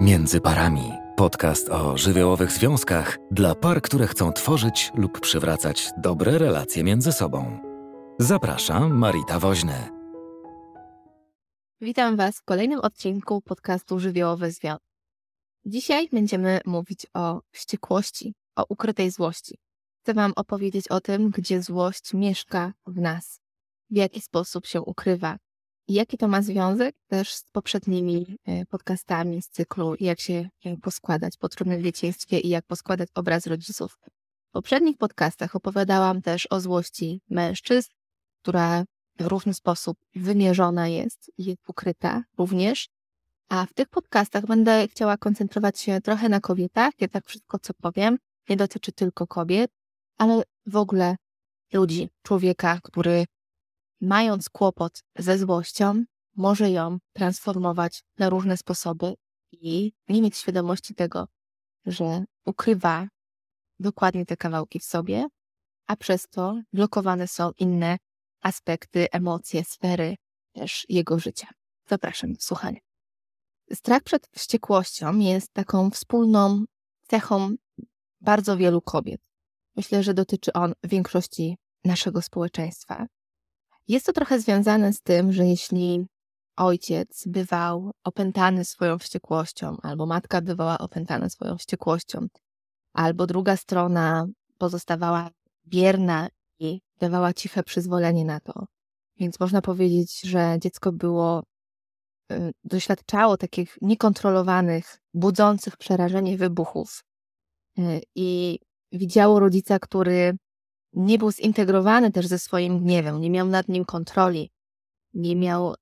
Między 0.00 0.40
parami. 0.40 0.92
Podcast 1.16 1.68
o 1.68 1.98
żywiołowych 1.98 2.52
związkach 2.52 3.18
dla 3.30 3.54
par, 3.54 3.82
które 3.82 4.06
chcą 4.06 4.32
tworzyć 4.32 4.90
lub 4.94 5.20
przywracać 5.20 5.90
dobre 5.98 6.38
relacje 6.38 6.84
między 6.84 7.12
sobą. 7.12 7.58
Zapraszam, 8.18 8.98
Marita 8.98 9.38
Woźny. 9.38 9.88
Witam 11.80 12.16
Was 12.16 12.38
w 12.38 12.44
kolejnym 12.44 12.80
odcinku 12.80 13.40
podcastu 13.40 13.98
Żywiołowy 13.98 14.50
Związek. 14.50 14.82
Dzisiaj 15.64 16.08
będziemy 16.12 16.60
mówić 16.66 17.06
o 17.14 17.40
wściekłości, 17.50 18.34
o 18.56 18.64
ukrytej 18.68 19.10
złości. 19.10 19.58
Chcę 20.02 20.14
Wam 20.14 20.32
opowiedzieć 20.36 20.88
o 20.88 21.00
tym, 21.00 21.30
gdzie 21.30 21.62
złość 21.62 22.14
mieszka 22.14 22.72
w 22.86 23.00
nas, 23.00 23.40
w 23.90 23.96
jaki 23.96 24.20
sposób 24.20 24.66
się 24.66 24.80
ukrywa, 24.82 25.36
jaki 25.92 26.18
to 26.18 26.28
ma 26.28 26.42
związek 26.42 26.96
też 27.06 27.34
z 27.34 27.44
poprzednimi 27.52 28.36
e, 28.46 28.66
podcastami 28.66 29.42
z 29.42 29.48
cyklu 29.48 29.94
Jak 30.00 30.20
się 30.20 30.48
poskładać 30.82 31.36
po 31.36 31.48
trudnym 31.48 31.82
dzieciństwie 31.82 32.38
i 32.38 32.48
jak 32.48 32.66
poskładać 32.66 33.08
obraz 33.14 33.46
rodziców. 33.46 33.98
W 34.48 34.52
poprzednich 34.52 34.96
podcastach 34.96 35.56
opowiadałam 35.56 36.22
też 36.22 36.46
o 36.50 36.60
złości 36.60 37.20
mężczyzn, 37.30 37.90
która 38.42 38.84
w 39.18 39.26
różny 39.26 39.54
sposób 39.54 39.98
wymierzona 40.14 40.88
jest 40.88 41.30
i 41.38 41.44
jest 41.44 41.68
ukryta 41.68 42.22
również. 42.38 42.88
A 43.48 43.66
w 43.66 43.72
tych 43.72 43.88
podcastach 43.88 44.46
będę 44.46 44.88
chciała 44.88 45.16
koncentrować 45.16 45.80
się 45.80 46.00
trochę 46.00 46.28
na 46.28 46.40
kobietach. 46.40 46.92
tak 47.12 47.26
wszystko, 47.26 47.58
co 47.58 47.74
powiem, 47.74 48.18
nie 48.48 48.56
dotyczy 48.56 48.92
tylko 48.92 49.26
kobiet, 49.26 49.70
ale 50.18 50.42
w 50.66 50.76
ogóle 50.76 51.16
ludzi, 51.72 52.08
człowieka, 52.22 52.80
który 52.82 53.24
mając 54.00 54.50
kłopot 54.50 55.02
ze 55.18 55.38
złością, 55.38 56.04
może 56.36 56.70
ją 56.70 56.98
transformować 57.12 58.02
na 58.18 58.30
różne 58.30 58.56
sposoby 58.56 59.14
i 59.52 59.92
nie 60.08 60.22
mieć 60.22 60.36
świadomości 60.36 60.94
tego, 60.94 61.28
że 61.86 62.24
ukrywa 62.46 63.08
dokładnie 63.78 64.26
te 64.26 64.36
kawałki 64.36 64.78
w 64.78 64.84
sobie, 64.84 65.26
a 65.86 65.96
przez 65.96 66.28
to 66.28 66.60
blokowane 66.72 67.28
są 67.28 67.50
inne 67.58 67.98
aspekty, 68.40 69.10
emocje, 69.10 69.64
sfery 69.64 70.16
też 70.52 70.86
jego 70.88 71.18
życia. 71.18 71.48
Zapraszam 71.88 72.32
do 72.32 72.40
słuchania. 72.40 72.80
Strach 73.72 74.02
przed 74.02 74.26
wściekłością 74.26 75.18
jest 75.18 75.52
taką 75.52 75.90
wspólną 75.90 76.64
cechą 77.08 77.54
bardzo 78.20 78.56
wielu 78.56 78.82
kobiet. 78.82 79.20
Myślę, 79.76 80.02
że 80.02 80.14
dotyczy 80.14 80.52
on 80.52 80.72
większości 80.84 81.56
naszego 81.84 82.22
społeczeństwa. 82.22 83.06
Jest 83.90 84.06
to 84.06 84.12
trochę 84.12 84.40
związane 84.40 84.92
z 84.92 85.02
tym, 85.02 85.32
że 85.32 85.46
jeśli 85.46 86.06
ojciec 86.56 87.24
bywał 87.26 87.90
opętany 88.04 88.64
swoją 88.64 88.98
wściekłością, 88.98 89.76
albo 89.82 90.06
matka 90.06 90.40
bywała 90.40 90.78
opętana 90.78 91.28
swoją 91.28 91.56
wściekłością, 91.56 92.26
albo 92.92 93.26
druga 93.26 93.56
strona 93.56 94.26
pozostawała 94.58 95.30
bierna 95.66 96.28
i 96.58 96.80
dawała 96.98 97.32
ciche 97.32 97.62
przyzwolenie 97.62 98.24
na 98.24 98.40
to. 98.40 98.66
Więc 99.16 99.40
można 99.40 99.62
powiedzieć, 99.62 100.20
że 100.20 100.56
dziecko 100.60 100.92
było, 100.92 101.42
y, 102.32 102.52
doświadczało 102.64 103.36
takich 103.36 103.78
niekontrolowanych, 103.82 104.98
budzących 105.14 105.76
przerażenie 105.76 106.36
wybuchów 106.36 107.02
y, 107.78 108.00
i 108.14 108.58
widziało 108.92 109.40
rodzica, 109.40 109.78
który 109.78 110.36
nie 110.92 111.18
był 111.18 111.32
zintegrowany 111.32 112.12
też 112.12 112.26
ze 112.26 112.38
swoim 112.38 112.80
gniewem, 112.80 113.20
nie 113.20 113.30
miał 113.30 113.46
nad 113.46 113.68
nim 113.68 113.84
kontroli, 113.84 114.50
nie 115.14 115.36
miał 115.36 115.74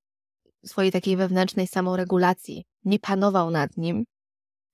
swojej 0.65 0.93
takiej 0.93 1.17
wewnętrznej 1.17 1.67
samoregulacji, 1.67 2.65
nie 2.85 2.99
panował 2.99 3.51
nad 3.51 3.77
nim, 3.77 4.05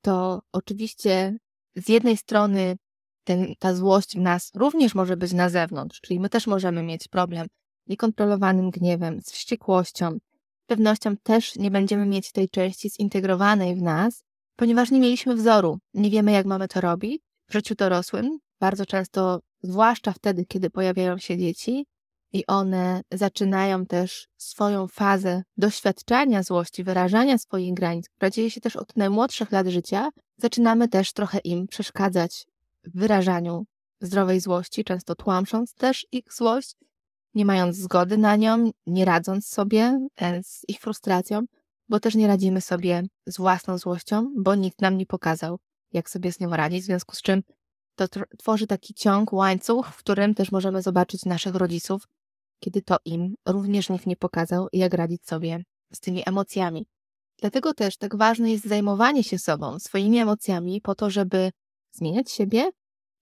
to 0.00 0.42
oczywiście 0.52 1.36
z 1.77 1.88
jednej 1.88 2.16
strony 2.16 2.77
ten, 3.24 3.55
ta 3.58 3.74
złość 3.74 4.17
w 4.17 4.20
nas 4.20 4.50
również 4.55 4.94
może 4.94 5.17
być 5.17 5.33
na 5.33 5.48
zewnątrz, 5.48 6.00
czyli 6.00 6.20
my 6.20 6.28
też 6.28 6.46
możemy 6.46 6.83
mieć 6.83 7.08
problem 7.08 7.46
z 7.86 7.90
niekontrolowanym 7.90 8.70
gniewem, 8.70 9.20
z 9.23 9.33
wściekłością. 9.33 10.18
Z 10.62 10.67
pewnością 10.67 11.17
też 11.17 11.56
nie 11.56 11.70
będziemy 11.70 12.06
mieć 12.06 12.33
tej 12.33 12.48
części 12.48 12.90
zintegrowanej 12.90 13.74
w 13.74 13.83
nas, 13.83 14.24
ponieważ 14.56 14.90
nie 14.90 15.00
mieliśmy 15.00 15.34
wzoru, 15.34 15.78
nie 15.94 16.11
wiemy 16.11 16.33
jak 16.33 16.46
mamy 16.46 16.68
to 16.68 16.80
robić. 16.80 17.23
W 17.48 17.52
życiu 17.52 17.74
dorosłym 17.74 18.39
bardzo 18.61 18.86
często 18.86 19.40
zwłaszcza 19.64 20.13
wtedy, 20.13 20.45
kiedy 20.45 20.70
pojawiają 20.70 21.19
się 21.19 21.39
dzieci 21.39 21.86
i 22.33 22.47
one 22.47 23.01
zaczynają 23.13 23.86
też 23.86 24.29
swoją 24.36 24.89
fazę 24.89 25.42
doświadczania 25.57 26.42
złości, 26.42 26.85
wyrażania 26.85 27.39
swoich 27.39 27.74
granic, 27.74 28.08
która 28.08 28.30
dzieje 28.30 28.51
się 28.51 28.61
też 28.61 28.77
od 28.77 28.97
najmłodszych 28.97 29.53
lat 29.53 29.67
życia, 29.67 30.11
zaczynamy 30.36 30.89
też 30.89 31.13
trochę 31.13 31.39
im 31.39 31.67
przeszkadzać 31.67 32.47
w 32.85 32.98
wyrażaniu 32.98 33.64
zdrowej 34.01 34.41
złości, 34.41 34.85
często 34.85 35.14
tłamsząc 35.14 35.74
też 35.74 36.07
ich 36.13 36.24
złość, 36.33 36.77
nie 37.35 37.45
mając 37.45 37.77
zgody 37.77 38.19
na 38.19 38.36
nią, 38.36 38.70
nie 38.86 39.05
radząc 39.05 39.47
sobie 39.47 40.08
e, 40.17 40.42
z 40.42 40.64
ich 40.69 40.80
frustracją, 40.80 41.41
bo 41.89 42.01
też 42.01 42.14
nie 42.14 42.27
radzimy 42.27 42.61
sobie 42.61 43.03
z 43.27 43.36
własną 43.36 43.79
złością, 43.79 44.33
bo 44.36 44.55
nikt 44.55 44.80
nam 44.80 44.97
nie 44.97 45.07
pokazał, 45.07 45.58
jak 45.92 46.11
sobie 46.11 46.33
z 46.33 46.41
nią 46.41 46.51
radzić, 46.51 46.83
w 46.83 46.86
związku 46.86 47.17
z 47.17 47.23
czym 47.23 47.42
to 47.94 48.06
tworzy 48.38 48.66
taki 48.66 48.94
ciąg, 48.94 49.32
łańcuch, 49.32 49.86
w 49.86 49.96
którym 49.96 50.34
też 50.34 50.52
możemy 50.52 50.82
zobaczyć 50.82 51.24
naszych 51.24 51.55
rodziców, 51.55 52.08
kiedy 52.60 52.82
to 52.82 52.96
im 53.05 53.34
również 53.48 53.88
nikt 53.90 54.06
nie 54.06 54.16
pokazał, 54.16 54.68
jak 54.72 54.94
radzić 54.94 55.27
sobie 55.27 55.64
z 55.92 56.00
tymi 56.00 56.22
emocjami. 56.27 56.86
Dlatego 57.38 57.74
też 57.74 57.96
tak 57.96 58.16
ważne 58.16 58.50
jest 58.50 58.64
zajmowanie 58.64 59.24
się 59.24 59.38
sobą, 59.38 59.78
swoimi 59.78 60.18
emocjami, 60.18 60.80
po 60.80 60.94
to, 60.94 61.10
żeby 61.10 61.50
zmieniać 61.92 62.30
siebie 62.30 62.70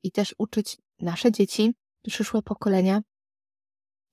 i 0.03 0.13
też 0.13 0.35
uczyć 0.39 0.77
nasze 1.01 1.33
dzieci, 1.33 1.75
przyszłe 2.03 2.43
pokolenia, 2.43 3.03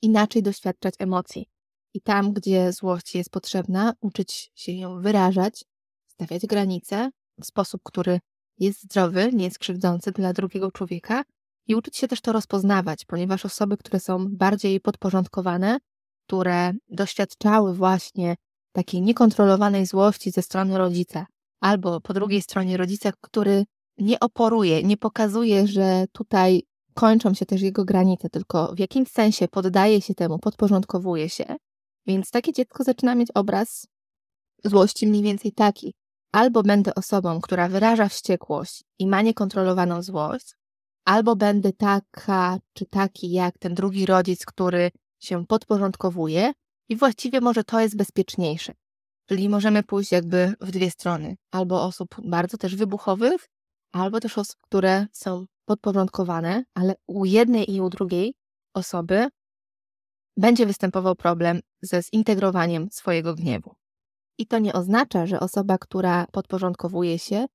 inaczej 0.02 0.44
doświadczać 0.44 0.94
emocji. 1.00 1.50
I 1.94 2.02
tam, 2.02 2.34
gdzie 2.34 2.74
złość 2.74 3.16
jest 3.16 3.30
potrzebna, 3.30 3.94
uczyć 4.02 4.52
się 4.56 4.72
ją 4.72 5.02
wyrażać, 5.02 5.66
stawiać 6.08 6.46
granice 6.46 7.10
w 7.40 7.46
sposób, 7.46 7.82
który 7.84 8.20
jest 8.60 8.84
zdrowy, 8.84 9.30
nie 9.34 9.46
jest 9.46 9.60
krzywdzący 9.60 10.12
dla 10.12 10.34
drugiego 10.34 10.72
człowieka 10.72 11.24
i 11.68 11.76
uczyć 11.76 11.98
się 11.98 12.08
też 12.08 12.22
to 12.22 12.32
rozpoznawać, 12.32 13.06
ponieważ 13.06 13.46
osoby, 13.46 13.78
które 13.78 14.00
są 14.00 14.28
bardziej 14.30 14.80
podporządkowane, 14.80 15.78
które 16.28 16.74
doświadczały 16.90 17.74
właśnie 17.74 18.36
takiej 18.72 19.02
niekontrolowanej 19.02 19.86
złości 19.86 20.32
ze 20.32 20.42
strony 20.42 20.78
rodzica, 20.78 21.26
albo 21.60 22.02
po 22.02 22.14
drugiej 22.14 22.42
stronie 22.42 22.78
rodzica, 22.78 23.12
który 23.22 23.66
nie 23.98 24.20
oporuje, 24.20 24.84
nie 24.84 24.98
pokazuje, 24.98 25.68
że 25.68 26.06
tutaj 26.12 26.64
kończą 26.94 27.34
się 27.34 27.46
też 27.46 27.62
jego 27.62 27.86
granice, 27.86 28.30
tylko 28.30 28.76
w 28.76 28.80
jakimś 28.80 29.10
sensie 29.10 29.48
poddaje 29.48 30.02
się 30.02 30.16
temu, 30.16 30.40
podporządkowuje 30.40 31.30
się. 31.30 31.56
Więc 32.08 32.32
takie 32.32 32.54
dziecko 32.54 32.84
zaczyna 32.84 33.16
mieć 33.16 33.30
obraz 33.34 33.88
złości 34.66 35.08
mniej 35.08 35.24
więcej 35.24 35.52
taki 35.52 35.94
albo 36.32 36.64
będę 36.64 36.96
osobą, 36.96 37.42
która 37.42 37.68
wyraża 37.68 38.10
wściekłość 38.10 38.84
i 39.00 39.08
ma 39.08 39.22
niekontrolowaną 39.22 40.04
złość, 40.04 40.56
albo 41.06 41.36
będę 41.36 41.74
taka 41.74 42.60
czy 42.74 42.86
taki 42.86 43.32
jak 43.32 43.58
ten 43.58 43.74
drugi 43.74 44.06
rodzic, 44.06 44.46
który 44.46 44.92
się 45.20 45.46
podporządkowuje 45.46 46.54
i 46.90 46.96
właściwie 46.96 47.42
może 47.42 47.64
to 47.64 47.80
jest 47.80 47.98
bezpieczniejsze. 47.98 48.74
Czyli 49.26 49.50
możemy 49.50 49.84
pójść 49.84 50.12
jakby 50.12 50.54
w 50.62 50.72
dwie 50.72 50.92
strony. 50.92 51.36
Albo 51.52 51.84
osób 51.84 52.16
bardzo 52.24 52.58
też 52.58 52.76
wybuchowych, 52.76 53.50
albo 53.92 54.20
też 54.20 54.38
osób, 54.38 54.56
które 54.62 55.08
są 55.12 55.46
podporządkowane, 55.66 56.64
ale 56.74 56.96
u 57.08 57.26
jednej 57.26 57.72
i 57.72 57.82
u 57.82 57.90
drugiej 57.90 58.34
osoby 58.74 59.28
będzie 60.38 60.66
występował 60.66 61.16
problem 61.16 61.60
ze 61.82 62.02
zintegrowaniem 62.02 62.88
swojego 62.92 63.36
gniewu. 63.36 63.79
I 64.40 64.48
to 64.48 64.60
nie 64.60 64.74
oznacza, 64.74 65.26
że 65.26 65.40
osoba, 65.40 65.78
która 65.78 66.28
podporządkowuje 66.32 67.20
się, 67.20 67.46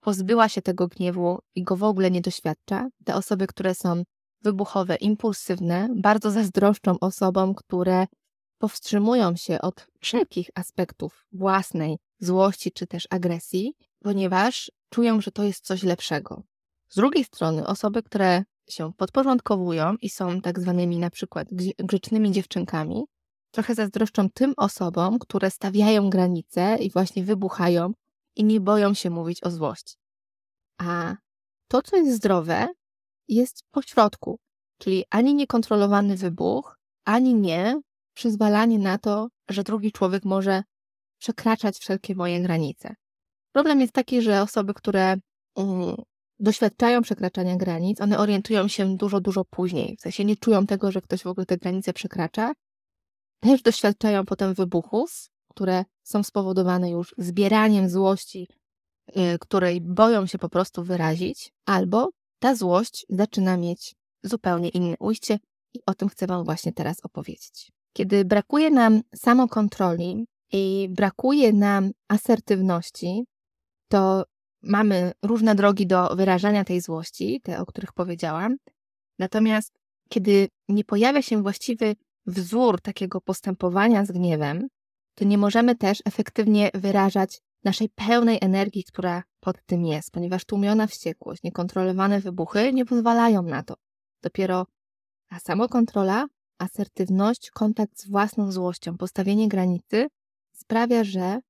pozbyła 0.00 0.48
się 0.48 0.62
tego 0.62 0.88
gniewu 0.88 1.38
i 1.54 1.62
go 1.62 1.76
w 1.76 1.82
ogóle 1.82 2.10
nie 2.10 2.20
doświadcza. 2.20 2.88
Te 3.04 3.14
osoby, 3.14 3.46
które 3.46 3.74
są 3.74 4.02
wybuchowe, 4.42 4.96
impulsywne, 4.96 5.88
bardzo 5.96 6.30
zazdroszczą 6.30 6.98
osobom, 7.00 7.54
które 7.54 8.06
powstrzymują 8.58 9.36
się 9.36 9.60
od 9.60 9.86
wszelkich 10.00 10.50
aspektów 10.54 11.26
własnej 11.32 11.98
złości 12.18 12.72
czy 12.72 12.86
też 12.86 13.06
agresji, 13.10 13.74
ponieważ 14.02 14.70
czują, 14.90 15.20
że 15.20 15.30
to 15.30 15.42
jest 15.42 15.64
coś 15.64 15.82
lepszego. 15.82 16.42
Z 16.88 16.96
drugiej 16.96 17.24
strony, 17.24 17.66
osoby, 17.66 18.02
które 18.02 18.44
się 18.68 18.92
podporządkowują 18.92 19.94
i 20.00 20.10
są 20.10 20.40
tak 20.40 20.60
zwanymi 20.60 20.98
na 20.98 21.10
przykład 21.10 21.48
grzecznymi 21.78 22.32
dziewczynkami, 22.32 23.04
trochę 23.56 23.74
zazdroszczą 23.74 24.30
tym 24.30 24.54
osobom, 24.56 25.18
które 25.18 25.50
stawiają 25.50 26.10
granice 26.10 26.76
i 26.80 26.90
właśnie 26.90 27.24
wybuchają 27.24 27.92
i 28.36 28.44
nie 28.44 28.60
boją 28.60 28.94
się 28.94 29.10
mówić 29.10 29.44
o 29.44 29.50
złości. 29.50 29.94
A 30.78 31.16
to, 31.68 31.82
co 31.82 31.96
jest 31.96 32.16
zdrowe, 32.16 32.68
jest 33.28 33.62
pośrodku, 33.70 34.38
czyli 34.78 35.04
ani 35.10 35.34
niekontrolowany 35.34 36.16
wybuch, 36.16 36.78
ani 37.04 37.34
nie 37.34 37.80
przyzwalanie 38.14 38.78
na 38.78 38.98
to, 38.98 39.28
że 39.48 39.62
drugi 39.62 39.92
człowiek 39.92 40.24
może 40.24 40.62
przekraczać 41.18 41.78
wszelkie 41.78 42.14
moje 42.14 42.42
granice. 42.42 42.94
Problem 43.52 43.80
jest 43.80 43.92
taki, 43.92 44.22
że 44.22 44.42
osoby, 44.42 44.74
które 44.74 45.16
um, 45.54 45.94
doświadczają 46.38 47.02
przekraczania 47.02 47.56
granic, 47.56 48.00
one 48.00 48.18
orientują 48.18 48.68
się 48.68 48.96
dużo, 48.96 49.20
dużo 49.20 49.44
później. 49.44 49.96
W 49.96 50.00
sensie 50.00 50.24
nie 50.24 50.36
czują 50.36 50.66
tego, 50.66 50.92
że 50.92 51.02
ktoś 51.02 51.22
w 51.22 51.26
ogóle 51.26 51.46
te 51.46 51.56
granice 51.56 51.92
przekracza. 51.92 52.52
Też 53.40 53.62
doświadczają 53.62 54.24
potem 54.24 54.54
wybuchów, 54.54 55.30
które 55.48 55.84
są 56.02 56.22
spowodowane 56.22 56.90
już 56.90 57.14
zbieraniem 57.18 57.88
złości, 57.88 58.48
yy, 59.16 59.38
której 59.38 59.80
boją 59.80 60.26
się 60.26 60.38
po 60.38 60.48
prostu 60.48 60.84
wyrazić, 60.84 61.52
albo 61.66 62.10
ta 62.38 62.54
złość 62.54 63.06
zaczyna 63.08 63.56
mieć 63.56 63.94
zupełnie 64.22 64.68
inne 64.68 64.96
ujście 64.98 65.38
i 65.74 65.80
o 65.86 65.94
tym 65.94 66.08
chcę 66.08 66.26
Wam 66.26 66.44
właśnie 66.44 66.72
teraz 66.72 66.96
opowiedzieć. 67.02 67.72
Kiedy 67.92 68.24
brakuje 68.24 68.70
nam 68.70 69.00
samokontroli 69.14 70.26
i 70.52 70.88
brakuje 70.90 71.52
nam 71.52 71.90
asertywności, 72.08 73.24
to 73.88 74.24
mamy 74.62 75.12
różne 75.22 75.54
drogi 75.54 75.86
do 75.86 76.16
wyrażania 76.16 76.64
tej 76.64 76.80
złości, 76.80 77.40
te, 77.40 77.60
o 77.60 77.66
których 77.66 77.92
powiedziałam. 77.92 78.56
Natomiast 79.18 79.72
kiedy 80.08 80.48
nie 80.68 80.84
pojawia 80.84 81.22
się 81.22 81.42
właściwy 81.42 81.96
wzór 82.26 82.80
takiego 82.80 83.20
postępowania 83.20 84.04
z 84.04 84.12
gniewem, 84.12 84.68
to 85.14 85.24
nie 85.24 85.38
możemy 85.38 85.76
też 85.76 86.02
efektywnie 86.04 86.70
wyrażać 86.74 87.40
naszej 87.64 87.88
pełnej 87.88 88.38
energii, 88.40 88.84
która 88.84 89.22
pod 89.40 89.56
tym 89.66 89.84
jest, 89.84 90.10
ponieważ 90.10 90.44
tłumiona 90.44 90.86
wściekłość, 90.86 91.42
niekontrolowane 91.42 92.20
wybuchy 92.20 92.72
nie 92.72 92.84
pozwalają 92.84 93.42
na 93.42 93.62
to. 93.62 93.74
Dopiero 94.22 94.66
ta 95.28 95.38
samokontrola, 95.38 96.26
asertywność, 96.58 97.50
kontakt 97.50 98.00
z 98.00 98.08
własną 98.08 98.52
złością, 98.52 98.96
postawienie 98.96 99.48
granicy 99.48 100.06
sprawia, 100.52 101.04
że 101.04 101.40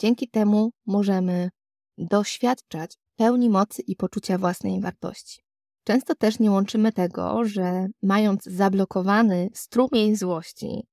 dzięki 0.00 0.28
temu 0.28 0.70
możemy 0.86 1.50
doświadczać 1.98 2.96
pełni 3.16 3.50
mocy 3.50 3.82
i 3.82 3.96
poczucia 3.96 4.38
własnej 4.38 4.80
wartości. 4.80 5.45
Często 5.86 6.14
też 6.14 6.38
nie 6.38 6.50
łączymy 6.50 6.92
tego, 6.92 7.44
że 7.44 7.86
mając 8.02 8.44
zablokowany 8.44 9.48
strumień 9.54 10.16
złości, 10.16 10.86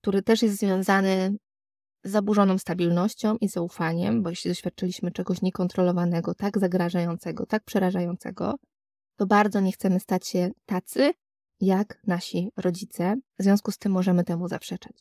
który 0.00 0.22
też 0.22 0.42
jest 0.42 0.58
związany 0.58 1.36
z 2.04 2.10
zaburzoną 2.10 2.58
stabilnością 2.58 3.36
i 3.36 3.48
zaufaniem, 3.48 4.22
bo 4.22 4.30
jeśli 4.30 4.50
doświadczyliśmy 4.50 5.10
czegoś 5.10 5.42
niekontrolowanego, 5.42 6.34
tak 6.34 6.58
zagrażającego, 6.58 7.46
tak 7.46 7.64
przerażającego, 7.64 8.54
to 9.16 9.26
bardzo 9.26 9.60
nie 9.60 9.72
chcemy 9.72 10.00
stać 10.00 10.28
się 10.28 10.50
tacy, 10.66 11.12
jak 11.60 12.00
nasi 12.06 12.50
rodzice. 12.56 13.16
W 13.38 13.42
związku 13.42 13.72
z 13.72 13.78
tym 13.78 13.92
możemy 13.92 14.24
temu 14.24 14.48
zaprzeczać. 14.48 14.92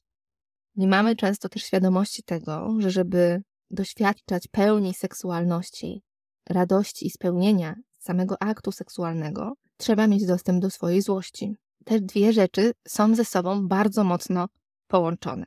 Nie 0.75 0.87
mamy 0.87 1.15
często 1.15 1.49
też 1.49 1.63
świadomości 1.63 2.23
tego, 2.23 2.75
że 2.79 2.91
żeby 2.91 3.41
doświadczać 3.71 4.47
pełni 4.47 4.93
seksualności, 4.93 6.01
radości 6.49 7.07
i 7.07 7.09
spełnienia 7.09 7.75
samego 8.03 8.35
aktu 8.39 8.71
seksualnego, 8.71 9.53
trzeba 9.77 10.07
mieć 10.07 10.25
dostęp 10.25 10.61
do 10.61 10.69
swojej 10.69 11.01
złości. 11.01 11.55
Te 11.85 11.99
dwie 11.99 12.33
rzeczy 12.33 12.71
są 12.87 13.15
ze 13.15 13.25
sobą 13.25 13.67
bardzo 13.67 14.03
mocno 14.03 14.47
połączone. 14.87 15.45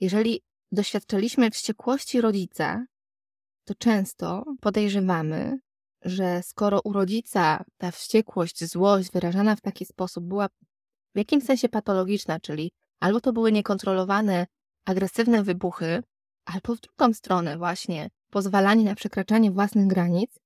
Jeżeli 0.00 0.42
doświadczaliśmy 0.72 1.50
wściekłości 1.50 2.20
rodzica, 2.20 2.84
to 3.64 3.74
często 3.74 4.44
podejrzewamy, 4.60 5.58
że 6.02 6.42
skoro 6.42 6.80
u 6.84 6.92
rodzica 6.92 7.64
ta 7.78 7.90
wściekłość, 7.90 8.64
złość 8.64 9.10
wyrażana 9.12 9.56
w 9.56 9.60
taki 9.60 9.84
sposób 9.84 10.24
była 10.24 10.48
w 11.14 11.18
jakimś 11.18 11.44
sensie 11.44 11.68
patologiczna, 11.68 12.40
czyli 12.40 12.72
albo 13.00 13.20
to 13.20 13.32
były 13.32 13.52
niekontrolowane, 13.52 14.46
agresywne 14.84 15.42
wybuchy, 15.42 16.02
albo 16.44 16.74
w 16.74 16.80
drugą 16.80 17.12
stronę 17.14 17.58
właśnie 17.58 18.10
pozwalanie 18.30 18.84
na 18.84 18.94
przekraczanie 18.94 19.50
własnych 19.50 19.86
granic, 19.86 20.38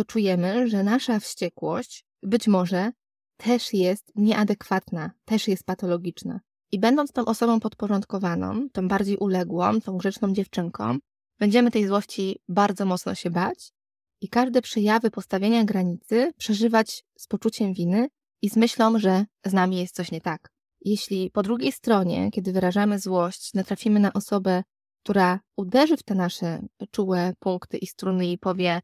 to 0.00 0.04
czujemy, 0.04 0.68
że 0.68 0.82
nasza 0.82 1.20
wściekłość 1.20 2.04
być 2.22 2.48
może 2.48 2.92
też 3.36 3.72
jest 3.72 4.12
nieadekwatna, 4.14 5.10
też 5.24 5.48
jest 5.48 5.64
patologiczna. 5.64 6.40
I 6.72 6.78
będąc 6.78 7.12
tą 7.12 7.24
osobą 7.24 7.60
podporządkowaną, 7.60 8.68
tą 8.72 8.88
bardziej 8.88 9.16
uległą, 9.16 9.80
tą 9.80 9.96
grzeczną 9.96 10.32
dziewczynką, 10.32 10.98
będziemy 11.38 11.70
tej 11.70 11.86
złości 11.86 12.38
bardzo 12.48 12.84
mocno 12.84 13.14
się 13.14 13.30
bać 13.30 13.72
i 14.20 14.28
każde 14.28 14.62
przejawy 14.62 15.10
postawienia 15.10 15.64
granicy 15.64 16.32
przeżywać 16.38 17.04
z 17.18 17.26
poczuciem 17.26 17.72
winy 17.74 18.08
i 18.42 18.50
z 18.50 18.56
myślą, 18.56 18.98
że 18.98 19.24
z 19.46 19.52
nami 19.52 19.78
jest 19.78 19.94
coś 19.94 20.10
nie 20.12 20.20
tak. 20.20 20.50
Jeśli 20.80 21.30
po 21.30 21.42
drugiej 21.42 21.72
stronie, 21.72 22.30
kiedy 22.30 22.52
wyrażamy 22.52 22.98
złość, 22.98 23.54
natrafimy 23.54 24.00
na 24.00 24.12
osobę, 24.12 24.62
która 25.02 25.40
uderzy 25.56 25.96
w 25.96 26.02
te 26.02 26.14
nasze 26.14 26.62
czułe 26.90 27.32
punkty 27.38 27.78
i 27.78 27.86
struny 27.86 28.26
i 28.26 28.38
powie, 28.38 28.80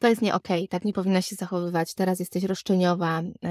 to 0.00 0.08
jest 0.08 0.22
nie 0.22 0.34
okej, 0.34 0.60
okay, 0.60 0.68
tak 0.68 0.84
nie 0.84 0.92
powinna 0.92 1.22
się 1.22 1.36
zachowywać, 1.36 1.94
teraz 1.94 2.20
jesteś 2.20 2.44
roszczeniowa 2.44 3.22
yy, 3.22 3.50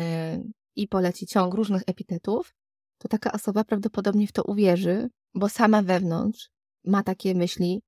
i 0.75 0.87
poleci 0.87 1.27
ciąg 1.27 1.53
różnych 1.53 1.81
epitetów, 1.87 2.55
to 2.97 3.07
taka 3.07 3.31
osoba 3.31 3.63
prawdopodobnie 3.63 4.27
w 4.27 4.31
to 4.31 4.43
uwierzy, 4.43 5.09
bo 5.33 5.49
sama 5.49 5.81
wewnątrz 5.81 6.49
ma 6.85 7.03
takie 7.03 7.35
myśli, 7.35 7.81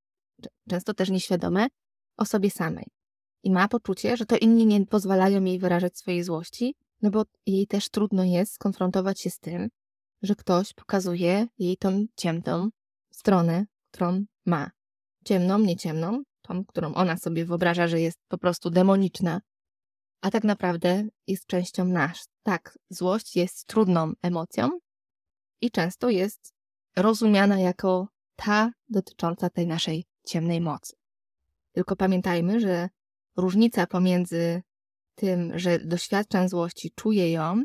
często 0.69 0.94
też 0.94 1.10
nieświadome, 1.10 1.68
o 2.18 2.25
sobie 2.25 2.52
samej. 2.52 2.86
I 3.44 3.52
ma 3.52 3.68
poczucie, 3.68 4.18
że 4.18 4.25
to 4.25 4.38
inni 4.38 4.66
nie 4.66 4.86
pozwalają 4.86 5.44
jej 5.44 5.60
wyrażać 5.60 5.98
swojej 5.98 6.24
złości, 6.24 6.75
no 7.02 7.12
bo 7.12 7.24
jej 7.46 7.68
też 7.68 7.90
trudno 7.90 8.24
jest 8.24 8.54
skonfrontować 8.54 9.22
się 9.22 9.30
z 9.30 9.40
tym, 9.40 9.69
że 10.22 10.36
ktoś 10.36 10.74
pokazuje 10.74 11.48
jej 11.60 11.78
tą 11.78 12.06
ciemną 12.16 12.69
stronę, 13.12 13.66
którą 13.92 14.25
ma. 14.46 14.72
Ciemną, 15.25 15.60
nie 15.60 15.75
tą, 16.51 16.65
którą 16.65 16.94
ona 16.94 17.18
sobie 17.18 17.45
wyobraża, 17.45 17.88
że 17.88 18.01
jest 18.01 18.19
po 18.27 18.38
prostu 18.38 18.69
demoniczna, 18.69 19.42
a 20.21 20.31
tak 20.31 20.44
naprawdę 20.44 21.03
jest 21.27 21.45
częścią 21.45 21.86
nas. 21.86 22.27
Tak, 22.44 22.77
złość 22.89 23.36
jest 23.36 23.65
trudną 23.65 24.13
emocją 24.21 24.69
i 25.62 25.71
często 25.71 26.09
jest 26.09 26.53
rozumiana 26.95 27.59
jako 27.59 28.07
ta 28.36 28.71
dotycząca 28.89 29.50
tej 29.50 29.68
naszej 29.68 30.06
ciemnej 30.27 30.62
mocy. 30.62 30.94
Tylko 31.71 31.95
pamiętajmy, 31.95 32.59
że 32.59 32.89
różnica 33.38 33.88
pomiędzy 33.88 34.62
tym, 35.15 35.59
że 35.59 35.80
doświadczam 35.80 36.50
złości, 36.50 36.92
czuję 36.95 37.31
ją, 37.31 37.63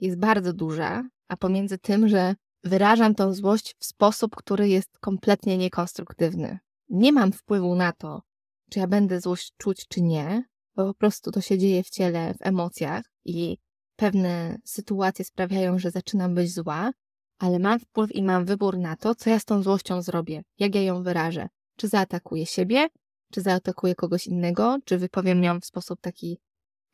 jest 0.00 0.18
bardzo 0.18 0.52
duża, 0.52 1.08
a 1.28 1.36
pomiędzy 1.36 1.78
tym, 1.78 2.08
że 2.08 2.34
wyrażam 2.64 3.14
tą 3.14 3.34
złość 3.34 3.74
w 3.78 3.84
sposób, 3.84 4.36
który 4.36 4.68
jest 4.68 4.98
kompletnie 4.98 5.58
niekonstruktywny. 5.58 6.58
Nie 6.92 7.12
mam 7.12 7.32
wpływu 7.32 7.74
na 7.74 7.92
to, 7.92 8.22
czy 8.70 8.78
ja 8.78 8.86
będę 8.86 9.20
złość 9.20 9.52
czuć, 9.56 9.88
czy 9.88 10.02
nie, 10.02 10.44
bo 10.76 10.86
po 10.86 10.94
prostu 10.94 11.30
to 11.30 11.40
się 11.40 11.58
dzieje 11.58 11.82
w 11.82 11.90
ciele, 11.90 12.34
w 12.34 12.46
emocjach 12.46 13.04
i 13.24 13.58
pewne 13.96 14.58
sytuacje 14.64 15.24
sprawiają, 15.24 15.78
że 15.78 15.90
zaczynam 15.90 16.34
być 16.34 16.54
zła, 16.54 16.90
ale 17.38 17.58
mam 17.58 17.80
wpływ 17.80 18.14
i 18.14 18.22
mam 18.22 18.44
wybór 18.44 18.78
na 18.78 18.96
to, 18.96 19.14
co 19.14 19.30
ja 19.30 19.38
z 19.38 19.44
tą 19.44 19.62
złością 19.62 20.02
zrobię, 20.02 20.42
jak 20.58 20.74
ja 20.74 20.82
ją 20.82 21.02
wyrażę. 21.02 21.48
Czy 21.76 21.88
zaatakuję 21.88 22.46
siebie, 22.46 22.88
czy 23.32 23.40
zaatakuję 23.40 23.94
kogoś 23.94 24.26
innego, 24.26 24.76
czy 24.84 24.98
wypowiem 24.98 25.44
ją 25.44 25.60
w 25.60 25.64
sposób 25.64 26.00
taki 26.00 26.38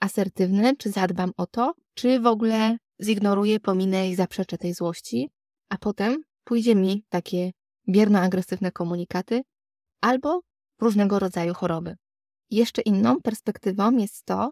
asertywny, 0.00 0.76
czy 0.76 0.90
zadbam 0.90 1.32
o 1.36 1.46
to, 1.46 1.74
czy 1.94 2.20
w 2.20 2.26
ogóle 2.26 2.76
zignoruję, 3.02 3.60
pominę 3.60 4.08
i 4.08 4.14
zaprzeczę 4.14 4.58
tej 4.58 4.74
złości, 4.74 5.30
a 5.68 5.78
potem 5.78 6.22
pójdzie 6.44 6.74
mi 6.74 7.04
takie 7.08 7.50
bierno-agresywne 7.88 8.72
komunikaty 8.72 9.42
albo 10.00 10.40
różnego 10.80 11.18
rodzaju 11.18 11.54
choroby. 11.54 11.96
Jeszcze 12.50 12.82
inną 12.82 13.20
perspektywą 13.20 13.96
jest 13.96 14.24
to, 14.24 14.50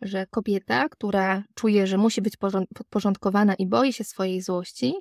że 0.00 0.26
kobieta, 0.26 0.88
która 0.88 1.44
czuje, 1.54 1.86
że 1.86 1.98
musi 1.98 2.22
być 2.22 2.36
podporządkowana 2.74 3.54
i 3.54 3.66
boi 3.66 3.92
się 3.92 4.04
swojej 4.04 4.42
złości, 4.42 4.94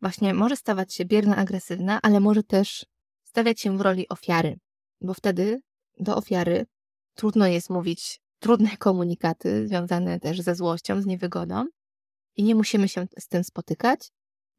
właśnie 0.00 0.34
może 0.34 0.56
stawać 0.56 0.94
się 0.94 1.04
bierno-agresywna, 1.04 1.98
ale 2.02 2.20
może 2.20 2.42
też 2.42 2.86
stawiać 3.24 3.60
się 3.60 3.78
w 3.78 3.80
roli 3.80 4.08
ofiary, 4.08 4.58
bo 5.00 5.14
wtedy 5.14 5.60
do 6.00 6.16
ofiary 6.16 6.66
trudno 7.14 7.46
jest 7.46 7.70
mówić 7.70 8.20
trudne 8.38 8.76
komunikaty 8.86 9.68
związane 9.68 10.20
też 10.20 10.40
ze 10.40 10.54
złością, 10.54 11.02
z 11.02 11.06
niewygodą 11.06 11.64
i 12.36 12.42
nie 12.42 12.54
musimy 12.54 12.88
się 12.88 13.06
z 13.18 13.28
tym 13.28 13.44
spotykać. 13.44 14.10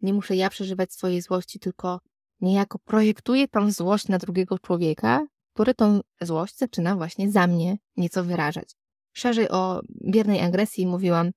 Nie 0.02 0.14
muszę 0.14 0.36
ja 0.36 0.50
przeżywać 0.50 0.94
swojej 0.94 1.22
złości, 1.22 1.60
tylko 1.60 2.00
niejako 2.42 2.80
projektuję 2.80 3.48
tą 3.48 3.72
złość 3.72 4.08
na 4.08 4.18
drugiego 4.18 4.60
człowieka, 4.60 5.28
który 5.54 5.74
tą 5.74 6.00
złość 6.22 6.58
zaczyna 6.58 6.96
właśnie 6.96 7.32
za 7.32 7.48
mnie 7.48 7.78
nieco 7.98 8.24
wyrażać. 8.24 8.76
Szerzej 9.14 9.50
o 9.50 9.82
biernej 10.12 10.42
agresji 10.42 10.88
mówiłam 10.88 11.32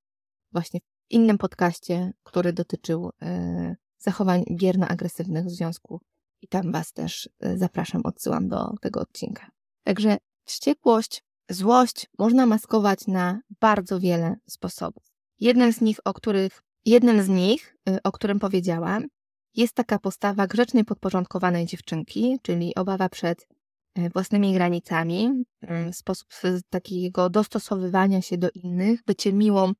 właśnie 0.53 0.81
w 0.81 1.13
innym 1.13 1.39
podcaście, 1.39 2.13
który 2.23 2.53
dotyczył 2.53 3.11
e, 3.23 3.77
zachowań 3.99 4.45
bierno-agresywnych 4.51 5.45
w 5.45 5.51
związku 5.51 6.01
i 6.43 6.49
tam 6.49 6.73
Was 6.73 6.93
też 6.93 7.29
e, 7.41 7.59
zapraszam, 7.59 8.01
odsyłam 8.05 8.49
do 8.49 8.75
tego 8.81 9.01
odcinka. 9.01 9.51
Także 9.85 10.19
wściekłość, 10.45 11.23
złość 11.49 12.07
można 12.19 12.47
maskować 12.47 13.07
na 13.07 13.41
bardzo 13.61 14.01
wiele 14.01 14.37
sposobów. 14.49 15.03
Jeden 15.39 15.73
z 15.73 15.81
nich, 15.81 15.99
o 16.05 16.15
których, 16.15 16.63
jednym 16.85 17.23
z 17.23 17.29
nich, 17.29 17.77
e, 17.89 17.99
o 18.03 18.13
którym 18.13 18.39
powiedziałam, 18.39 19.07
jest 19.55 19.75
taka 19.75 19.99
postawa 19.99 20.47
grzecznej, 20.47 20.85
podporządkowanej 20.85 21.67
dziewczynki, 21.67 22.39
czyli 22.43 22.75
obawa 22.75 23.09
przed 23.09 23.47
e, 23.95 24.11
własnymi 24.11 24.55
granicami, 24.55 25.45
mm, 25.61 25.93
sposób 25.93 26.29
takiego 26.71 27.31
dostosowywania 27.31 28.23
się 28.23 28.39
do 28.39 28.51
innych, 28.55 29.01
bycie 29.07 29.33
miłą 29.33 29.73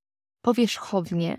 powierzchownie 0.43 1.37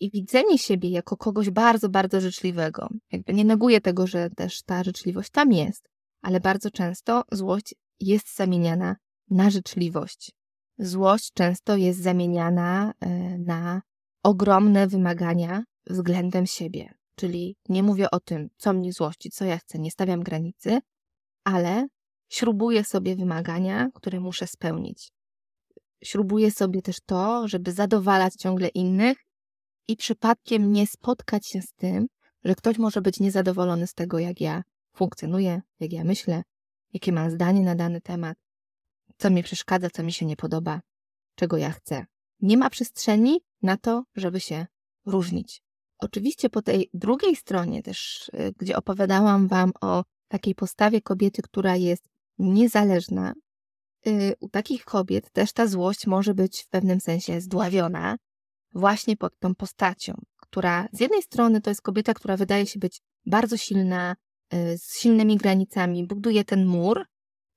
i 0.00 0.10
widzenie 0.10 0.58
siebie 0.58 0.90
jako 0.90 1.16
kogoś 1.16 1.50
bardzo, 1.50 1.88
bardzo 1.88 2.20
życzliwego. 2.20 2.88
Jakby 3.12 3.34
nie 3.34 3.44
neguję 3.44 3.80
tego, 3.80 4.06
że 4.06 4.30
też 4.30 4.62
ta 4.62 4.84
życzliwość 4.84 5.30
tam 5.30 5.52
jest, 5.52 5.88
ale 6.22 6.40
bardzo 6.40 6.70
często 6.70 7.22
złość 7.32 7.74
jest 8.00 8.36
zamieniana 8.36 8.96
na 9.30 9.50
życzliwość. 9.50 10.32
Złość 10.78 11.32
często 11.34 11.76
jest 11.76 12.02
zamieniana 12.02 12.92
e, 13.00 13.08
na 13.38 13.82
ogromne 14.22 14.86
wymagania 14.86 15.64
względem 15.86 16.46
siebie. 16.46 17.01
Czyli 17.14 17.56
nie 17.68 17.82
mówię 17.82 18.10
o 18.10 18.20
tym, 18.20 18.48
co 18.56 18.72
mnie 18.72 18.92
złości, 18.92 19.30
co 19.30 19.44
ja 19.44 19.58
chcę, 19.58 19.78
nie 19.78 19.90
stawiam 19.90 20.22
granicy, 20.22 20.80
ale 21.44 21.86
śrubuję 22.28 22.84
sobie 22.84 23.16
wymagania, 23.16 23.88
które 23.94 24.20
muszę 24.20 24.46
spełnić. 24.46 25.12
Śrubuję 26.04 26.50
sobie 26.50 26.82
też 26.82 27.00
to, 27.06 27.48
żeby 27.48 27.72
zadowalać 27.72 28.34
ciągle 28.34 28.68
innych 28.68 29.18
i 29.88 29.96
przypadkiem 29.96 30.72
nie 30.72 30.86
spotkać 30.86 31.46
się 31.46 31.62
z 31.62 31.72
tym, 31.72 32.06
że 32.44 32.54
ktoś 32.54 32.78
może 32.78 33.02
być 33.02 33.20
niezadowolony 33.20 33.86
z 33.86 33.94
tego, 33.94 34.18
jak 34.18 34.40
ja 34.40 34.62
funkcjonuję, 34.96 35.62
jak 35.80 35.92
ja 35.92 36.04
myślę, 36.04 36.42
jakie 36.92 37.12
mam 37.12 37.30
zdanie 37.30 37.60
na 37.60 37.74
dany 37.74 38.00
temat, 38.00 38.36
co 39.18 39.30
mi 39.30 39.42
przeszkadza, 39.42 39.90
co 39.90 40.02
mi 40.02 40.12
się 40.12 40.26
nie 40.26 40.36
podoba, 40.36 40.80
czego 41.34 41.56
ja 41.56 41.70
chcę. 41.70 42.06
Nie 42.40 42.56
ma 42.56 42.70
przestrzeni 42.70 43.40
na 43.62 43.76
to, 43.76 44.04
żeby 44.16 44.40
się 44.40 44.66
różnić. 45.06 45.62
Oczywiście 46.02 46.50
po 46.50 46.62
tej 46.62 46.90
drugiej 46.94 47.36
stronie 47.36 47.82
też, 47.82 48.28
y, 48.34 48.52
gdzie 48.58 48.76
opowiadałam 48.76 49.48
Wam 49.48 49.72
o 49.80 50.04
takiej 50.28 50.54
postawie 50.54 51.00
kobiety, 51.00 51.42
która 51.42 51.76
jest 51.76 52.08
niezależna, 52.38 53.34
y, 54.06 54.34
u 54.40 54.48
takich 54.48 54.84
kobiet 54.84 55.30
też 55.30 55.52
ta 55.52 55.66
złość 55.66 56.06
może 56.06 56.34
być 56.34 56.62
w 56.62 56.68
pewnym 56.68 57.00
sensie 57.00 57.40
zdławiona 57.40 58.16
właśnie 58.74 59.16
pod 59.16 59.38
tą 59.38 59.54
postacią, 59.54 60.14
która 60.36 60.88
z 60.92 61.00
jednej 61.00 61.22
strony 61.22 61.60
to 61.60 61.70
jest 61.70 61.82
kobieta, 61.82 62.14
która 62.14 62.36
wydaje 62.36 62.66
się 62.66 62.78
być 62.78 63.00
bardzo 63.26 63.56
silna, 63.56 64.16
y, 64.54 64.78
z 64.78 64.98
silnymi 64.98 65.36
granicami, 65.36 66.06
buduje 66.06 66.44
ten 66.44 66.66
mur, 66.66 67.04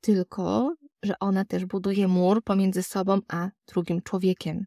tylko 0.02 0.76
że 1.04 1.20
ona 1.20 1.46
też 1.46 1.66
buduje 1.66 2.08
mur 2.08 2.44
pomiędzy 2.44 2.84
sobą 2.84 3.20
a 3.28 3.50
drugim 3.68 4.02
człowiekiem, 4.02 4.66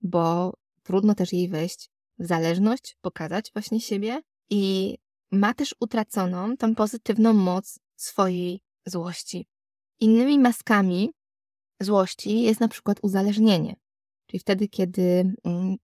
bo 0.00 0.54
trudno 0.82 1.14
też 1.14 1.32
jej 1.32 1.48
wejść 1.48 1.91
zależność, 2.18 2.96
pokazać 3.00 3.50
właśnie 3.52 3.80
siebie 3.80 4.20
i 4.50 4.94
ma 5.30 5.54
też 5.54 5.74
utraconą 5.80 6.56
tą 6.56 6.74
pozytywną 6.74 7.32
moc 7.32 7.78
swojej 7.96 8.60
złości. 8.86 9.46
Innymi 10.00 10.38
maskami 10.38 11.10
złości 11.80 12.42
jest 12.42 12.60
na 12.60 12.68
przykład 12.68 12.98
uzależnienie. 13.02 13.76
Czyli 14.26 14.40
wtedy, 14.40 14.68
kiedy 14.68 15.34
mm, 15.44 15.76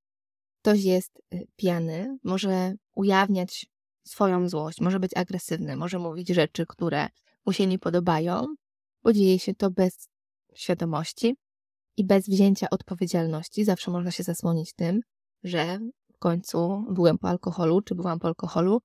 ktoś 0.62 0.84
jest 0.84 1.22
y, 1.34 1.46
pijany, 1.56 2.18
może 2.24 2.74
ujawniać 2.94 3.66
swoją 4.06 4.48
złość, 4.48 4.80
może 4.80 5.00
być 5.00 5.16
agresywny, 5.16 5.76
może 5.76 5.98
mówić 5.98 6.28
rzeczy, 6.28 6.66
które 6.66 7.08
mu 7.46 7.52
się 7.52 7.66
nie 7.66 7.78
podobają, 7.78 8.46
bo 9.02 9.12
dzieje 9.12 9.38
się 9.38 9.54
to 9.54 9.70
bez 9.70 10.08
świadomości 10.54 11.36
i 11.96 12.04
bez 12.04 12.28
wzięcia 12.28 12.70
odpowiedzialności. 12.70 13.64
Zawsze 13.64 13.90
można 13.90 14.10
się 14.10 14.22
zasłonić 14.22 14.72
tym, 14.72 15.00
że 15.44 15.78
końcu 16.18 16.84
byłem 16.90 17.18
po 17.18 17.28
alkoholu, 17.28 17.82
czy 17.82 17.94
byłam 17.94 18.18
po 18.18 18.28
alkoholu 18.28 18.80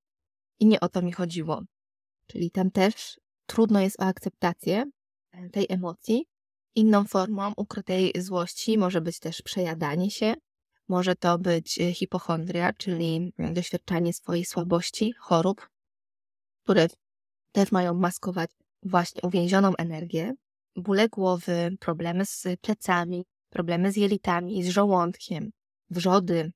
i 0.60 0.66
nie 0.66 0.80
o 0.80 0.90
to 0.90 1.02
mi 1.02 1.12
chodziło. 1.12 1.62
Czyli 2.28 2.52
tam 2.52 2.72
też 2.72 3.20
trudno 3.46 3.80
jest 3.80 4.02
o 4.02 4.06
akceptację 4.06 4.86
e, 5.32 5.50
tej 5.50 5.66
emocji. 5.70 6.25
Inną 6.75 7.06
formą 7.06 7.54
ukrytej 7.58 8.13
złości 8.18 8.78
może 8.78 9.02
być 9.02 9.20
też 9.20 9.42
przejadanie 9.42 10.12
się, 10.12 10.34
może 10.88 11.16
to 11.16 11.40
być 11.40 11.80
e, 11.82 11.94
hipochondria, 11.94 12.74
czyli 12.74 13.34
doświadczanie 13.54 14.13
swojej 14.13 14.46
słabości, 14.46 15.13
chorób, 15.20 15.70
które 16.63 16.88
też 17.52 17.72
mają 17.72 17.94
maskować 17.94 18.50
właśnie 18.84 19.22
uwięzioną 19.22 19.75
energię, 19.75 20.34
bóle 20.75 21.10
głowy, 21.10 21.78
problemy 21.80 22.25
z 22.25 22.48
plecami, 22.62 23.25
problemy 23.50 23.92
z 23.92 23.98
jelitami, 23.98 24.63
z 24.63 24.70
żołądkiem, 24.70 25.52
wrzody, 25.90 26.52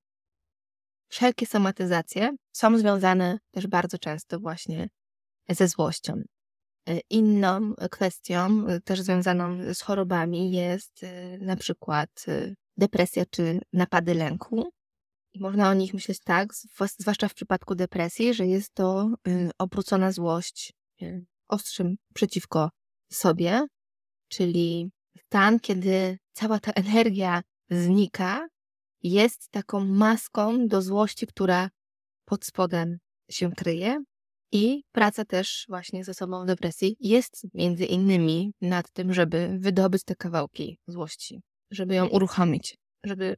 wszelkie 1.07 1.45
somatyzacje 1.45 2.35
są 2.53 2.77
związane 2.77 3.39
też 3.51 3.67
bardzo 3.67 3.97
często 3.97 4.39
właśnie 4.39 4.89
ze 5.49 5.67
złością. 5.67 6.21
E, 6.87 6.99
inną 7.09 7.73
kwestią, 7.91 8.67
e, 8.67 8.81
też 8.81 9.01
związaną 9.01 9.73
z 9.73 9.81
chorobami, 9.81 10.51
jest 10.51 11.03
e, 11.03 11.37
na 11.37 11.55
przykład 11.55 12.25
depresja 12.77 13.23
czy 13.25 13.59
napady 13.73 14.13
lęku. 14.13 14.69
I 15.33 15.39
można 15.39 15.69
o 15.69 15.73
nich 15.73 15.93
myśleć 15.93 16.19
tak, 16.19 16.53
zwłaszcza 16.99 17.27
w 17.27 17.33
przypadku 17.33 17.75
depresji, 17.75 18.33
że 18.33 18.47
jest 18.47 18.73
to 18.73 19.09
obrócona 19.57 20.11
złość 20.11 20.73
ostrzym 21.47 21.95
przeciwko 22.13 22.69
sobie, 23.11 23.67
czyli 24.27 24.91
stan, 25.25 25.59
kiedy 25.59 26.17
cała 26.33 26.59
ta 26.59 26.71
energia 26.83 27.41
znika 27.69 28.47
jest 29.03 29.51
taką 29.51 29.85
maską 29.85 30.67
do 30.67 30.81
złości, 30.81 31.27
która 31.27 31.69
pod 32.25 32.45
spodem 32.45 32.97
się 33.31 33.51
kryje. 33.51 34.03
I 34.51 34.83
praca 34.91 35.25
też 35.25 35.65
właśnie 35.69 36.03
ze 36.03 36.13
sobą 36.13 36.43
w 36.43 36.47
depresji 36.47 36.95
jest 36.99 37.47
między 37.53 37.85
innymi 37.85 38.53
nad 38.61 38.91
tym, 38.91 39.13
żeby 39.13 39.57
wydobyć 39.59 40.03
te 40.03 40.15
kawałki 40.15 40.79
złości, 40.87 41.41
żeby 41.71 41.95
ją 41.95 42.07
uruchomić, 42.07 42.77
żeby 43.03 43.35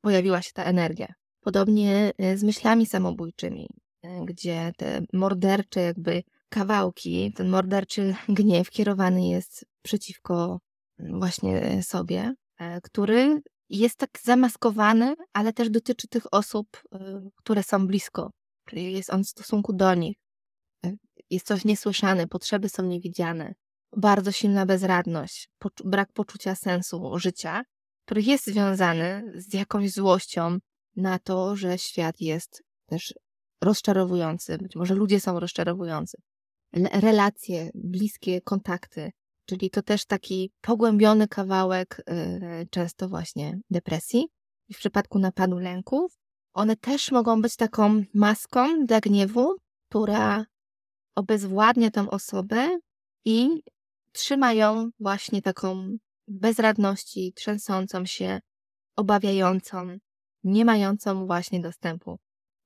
pojawiła 0.00 0.42
się 0.42 0.50
ta 0.54 0.64
energia. 0.64 1.14
Podobnie 1.40 2.12
e, 2.18 2.36
z 2.36 2.42
myślami 2.42 2.86
samobójczymi, 2.86 3.68
e, 4.02 4.24
gdzie 4.24 4.72
te 4.76 5.02
mordercze 5.12 5.80
jakby 5.80 6.22
kawałki, 6.48 7.32
ten 7.32 7.48
morderczy 7.48 8.14
gniew 8.28 8.70
kierowany 8.70 9.28
jest 9.28 9.64
przeciwko 9.82 10.60
właśnie 10.98 11.82
sobie, 11.82 12.34
e, 12.58 12.80
który 12.80 13.40
jest 13.70 13.96
tak 13.96 14.10
zamaskowany, 14.22 15.14
ale 15.32 15.52
też 15.52 15.70
dotyczy 15.70 16.08
tych 16.08 16.34
osób, 16.34 16.82
y, 16.94 16.98
które 17.36 17.62
są 17.62 17.86
blisko, 17.86 18.30
czyli 18.68 18.92
jest 18.92 19.10
on 19.10 19.24
w 19.24 19.28
stosunku 19.28 19.72
do 19.72 19.94
nich. 19.94 20.16
Y, 20.86 20.98
jest 21.30 21.46
coś 21.46 21.64
niesłyszane, 21.64 22.28
potrzeby 22.28 22.68
są 22.68 22.82
niewidziane, 22.82 23.54
bardzo 23.96 24.32
silna 24.32 24.66
bezradność, 24.66 25.48
brak 25.84 26.12
poczucia 26.12 26.54
sensu 26.54 27.18
życia, 27.18 27.62
który 28.04 28.22
jest 28.22 28.46
związany 28.46 29.32
z 29.34 29.54
jakąś 29.54 29.90
złością 29.90 30.58
na 30.96 31.18
to, 31.18 31.56
że 31.56 31.78
świat 31.78 32.20
jest 32.20 32.62
też 32.86 33.14
rozczarowujący, 33.62 34.58
być 34.58 34.76
może 34.76 34.94
ludzie 34.94 35.20
są 35.20 35.40
rozczarowujący. 35.40 36.18
Relacje, 36.92 37.70
bliskie 37.74 38.40
kontakty 38.40 39.10
Czyli 39.50 39.70
to 39.70 39.82
też 39.82 40.04
taki 40.04 40.52
pogłębiony 40.60 41.28
kawałek 41.28 42.02
y, 42.10 42.68
często 42.70 43.08
właśnie 43.08 43.58
depresji. 43.70 44.28
W 44.72 44.76
przypadku 44.76 45.18
napadu 45.18 45.58
lęków, 45.58 46.18
one 46.52 46.76
też 46.76 47.10
mogą 47.10 47.42
być 47.42 47.56
taką 47.56 48.04
maską 48.14 48.86
dla 48.86 49.00
gniewu, 49.00 49.56
która 49.88 50.44
obezwładnia 51.14 51.90
tą 51.90 52.10
osobę 52.10 52.78
i 53.24 53.62
trzyma 54.12 54.52
ją 54.52 54.90
właśnie 55.00 55.42
taką 55.42 55.96
bezradności, 56.28 57.32
trzęsącą 57.36 58.06
się, 58.06 58.40
obawiającą, 58.96 59.98
nie 60.44 60.64
mającą 60.64 61.26
właśnie 61.26 61.60
dostępu 61.60 62.18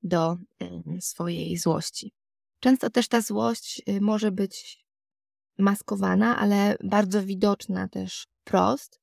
do 0.03 0.33
y, 0.33 1.01
swojej 1.01 1.57
złości. 1.57 2.11
Często 2.59 2.89
też 2.89 3.07
ta 3.07 3.21
złość 3.21 3.81
y, 3.89 4.01
może 4.01 4.31
być 4.31 4.84
maskowana, 5.57 6.37
ale 6.37 6.75
bardzo 6.83 7.23
widoczna 7.23 7.87
też 7.87 8.27
wprost. 8.41 8.99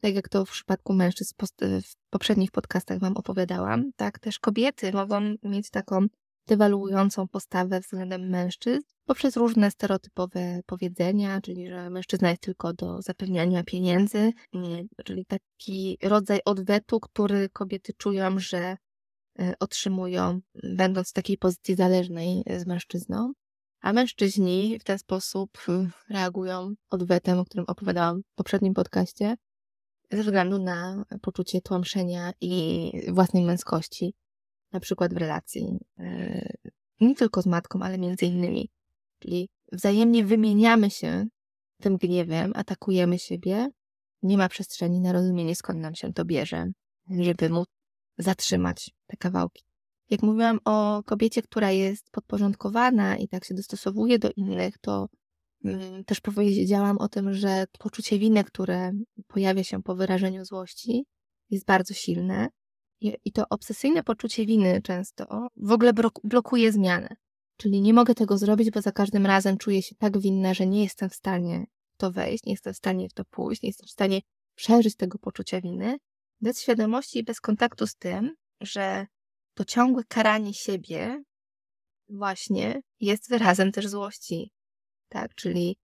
Tak 0.00 0.14
jak 0.14 0.28
to 0.28 0.44
w 0.44 0.50
przypadku 0.50 0.92
mężczyzn 0.92 1.34
w 1.60 2.10
poprzednich 2.10 2.50
podcastach 2.50 2.98
Wam 2.98 3.16
opowiadałam, 3.16 3.90
tak 3.96 4.18
też 4.18 4.38
kobiety 4.38 4.92
mogą 4.92 5.20
mieć 5.42 5.70
taką 5.70 6.06
dewaluującą 6.46 7.28
postawę 7.28 7.80
względem 7.80 8.28
mężczyzn 8.28 8.82
poprzez 9.08 9.36
różne 9.36 9.70
stereotypowe 9.70 10.60
powiedzenia, 10.66 11.40
czyli 11.40 11.68
że 11.68 11.90
mężczyzna 11.90 12.30
jest 12.30 12.42
tylko 12.42 12.72
do 12.72 13.02
zapewniania 13.02 13.64
pieniędzy, 13.64 14.32
czyli 15.04 15.24
taki 15.26 15.98
rodzaj 16.02 16.40
odwetu, 16.44 17.00
który 17.00 17.48
kobiety 17.48 17.92
czują, 17.92 18.38
że 18.38 18.76
e, 19.38 19.54
otrzymują, 19.60 20.40
będąc 20.62 21.10
w 21.10 21.12
takiej 21.12 21.38
pozycji 21.38 21.74
zależnej 21.74 22.42
z 22.56 22.66
mężczyzną. 22.66 23.32
A 23.80 23.92
mężczyźni 23.92 24.78
w 24.78 24.84
ten 24.84 24.98
sposób 24.98 25.58
y, 25.68 25.90
reagują 26.10 26.74
odwetem, 26.90 27.38
o 27.38 27.44
którym 27.44 27.64
opowiadałam 27.68 28.22
w 28.22 28.34
poprzednim 28.34 28.74
podcaście, 28.74 29.36
ze 30.10 30.22
względu 30.22 30.58
na 30.58 31.04
poczucie 31.22 31.60
tłamszenia 31.60 32.32
i 32.40 32.92
własnej 33.08 33.44
męskości, 33.44 34.14
na 34.72 34.80
przykład 34.80 35.14
w 35.14 35.16
relacji 35.16 35.78
y, 36.00 36.56
nie 37.00 37.14
tylko 37.14 37.42
z 37.42 37.46
matką, 37.46 37.82
ale 37.82 37.98
między 37.98 38.26
innymi. 38.26 38.70
Czyli 39.18 39.48
wzajemnie 39.72 40.24
wymieniamy 40.24 40.90
się 40.90 41.26
tym 41.80 41.96
gniewem, 41.96 42.52
atakujemy 42.54 43.18
siebie, 43.18 43.68
nie 44.22 44.38
ma 44.38 44.48
przestrzeni 44.48 45.00
na 45.00 45.12
rozumienie, 45.12 45.56
skąd 45.56 45.80
nam 45.80 45.94
się 45.94 46.12
to 46.12 46.24
bierze, 46.24 46.72
żeby 47.10 47.50
móc 47.50 47.68
zatrzymać 48.18 48.90
te 49.06 49.16
kawałki. 49.16 49.67
Jak 50.10 50.22
mówiłam 50.22 50.60
o 50.64 51.02
kobiecie, 51.06 51.42
która 51.42 51.70
jest 51.70 52.10
podporządkowana 52.10 53.16
i 53.16 53.28
tak 53.28 53.44
się 53.44 53.54
dostosowuje 53.54 54.18
do 54.18 54.30
innych, 54.36 54.78
to 54.78 55.08
mm, 55.64 56.04
też 56.04 56.20
powiedziałam 56.20 56.98
o 56.98 57.08
tym, 57.08 57.34
że 57.34 57.64
poczucie 57.78 58.18
winy, 58.18 58.44
które 58.44 58.92
pojawia 59.26 59.64
się 59.64 59.82
po 59.82 59.94
wyrażeniu 59.94 60.44
złości, 60.44 61.04
jest 61.50 61.66
bardzo 61.66 61.94
silne. 61.94 62.48
I 63.00 63.32
to 63.32 63.44
obsesyjne 63.50 64.02
poczucie 64.02 64.46
winy 64.46 64.82
często 64.82 65.48
w 65.56 65.72
ogóle 65.72 65.92
blokuje 66.24 66.72
zmianę. 66.72 67.08
Czyli 67.56 67.80
nie 67.80 67.94
mogę 67.94 68.14
tego 68.14 68.38
zrobić, 68.38 68.70
bo 68.70 68.82
za 68.82 68.92
każdym 68.92 69.26
razem 69.26 69.58
czuję 69.58 69.82
się 69.82 69.94
tak 69.94 70.18
winna, 70.18 70.54
że 70.54 70.66
nie 70.66 70.82
jestem 70.82 71.10
w 71.10 71.14
stanie 71.14 71.66
w 71.94 71.96
to 71.96 72.10
wejść, 72.10 72.44
nie 72.44 72.52
jestem 72.52 72.74
w 72.74 72.76
stanie 72.76 73.08
w 73.08 73.12
to 73.12 73.24
pójść, 73.24 73.62
nie 73.62 73.68
jestem 73.68 73.86
w 73.86 73.90
stanie 73.90 74.20
przeżyć 74.54 74.96
tego 74.96 75.18
poczucia 75.18 75.60
winy, 75.60 75.96
bez 76.40 76.60
świadomości 76.60 77.18
i 77.18 77.24
bez 77.24 77.40
kontaktu 77.40 77.86
z 77.86 77.96
tym, 77.96 78.34
że 78.60 79.06
to 79.58 79.64
ciągłe 79.64 80.04
karanie 80.04 80.54
siebie 80.54 81.22
właśnie 82.08 82.80
jest 83.00 83.28
wyrazem 83.30 83.72
też 83.72 83.88
złości. 83.88 84.52
Tak, 85.08 85.34
czyli 85.34 85.76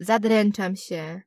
zadręczam 0.00 0.76
się 0.76 1.22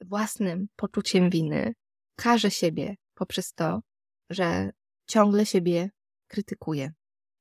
własnym 0.00 0.66
poczuciem 0.76 1.30
winy, 1.30 1.72
karzę 2.16 2.50
siebie 2.50 2.94
poprzez 3.14 3.52
to, 3.52 3.80
że 4.30 4.70
ciągle 5.06 5.46
siebie 5.46 5.90
krytykuję. 6.28 6.92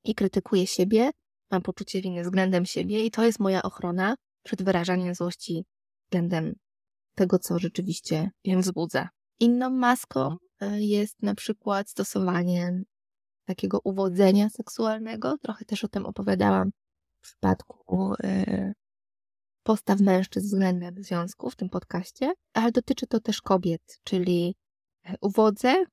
I 0.03 0.15
krytykuję 0.15 0.67
siebie, 0.67 1.11
mam 1.51 1.61
poczucie 1.61 2.01
winy 2.01 2.23
względem 2.23 2.65
siebie 2.65 3.05
i 3.05 3.11
to 3.11 3.25
jest 3.25 3.39
moja 3.39 3.63
ochrona 3.63 4.15
przed 4.43 4.63
wyrażaniem 4.63 5.15
złości 5.15 5.65
względem 6.05 6.55
tego, 7.15 7.39
co 7.39 7.59
rzeczywiście 7.59 8.29
ją 8.43 8.61
wzbudza. 8.61 9.09
Inną 9.39 9.69
maską 9.69 10.35
e, 10.59 10.81
jest 10.81 11.23
na 11.23 11.35
przykład 11.35 11.89
stosowanie 11.89 12.83
takiego 13.45 13.79
uwodzenia 13.83 14.49
seksualnego. 14.49 15.37
Trochę 15.37 15.65
też 15.65 15.83
o 15.83 15.87
tym 15.87 16.05
opowiadałam 16.05 16.71
w 17.21 17.21
przypadku 17.21 18.13
e, 18.23 18.73
postaw 19.63 19.99
mężczyzn 19.99 20.47
względem 20.47 21.03
związku 21.03 21.49
w 21.49 21.55
tym 21.55 21.69
podcaście, 21.69 22.33
ale 22.53 22.71
dotyczy 22.71 23.07
to 23.07 23.19
też 23.19 23.41
kobiet, 23.41 23.99
czyli 24.03 24.55
e, 25.05 25.15
uwodzę 25.21 25.85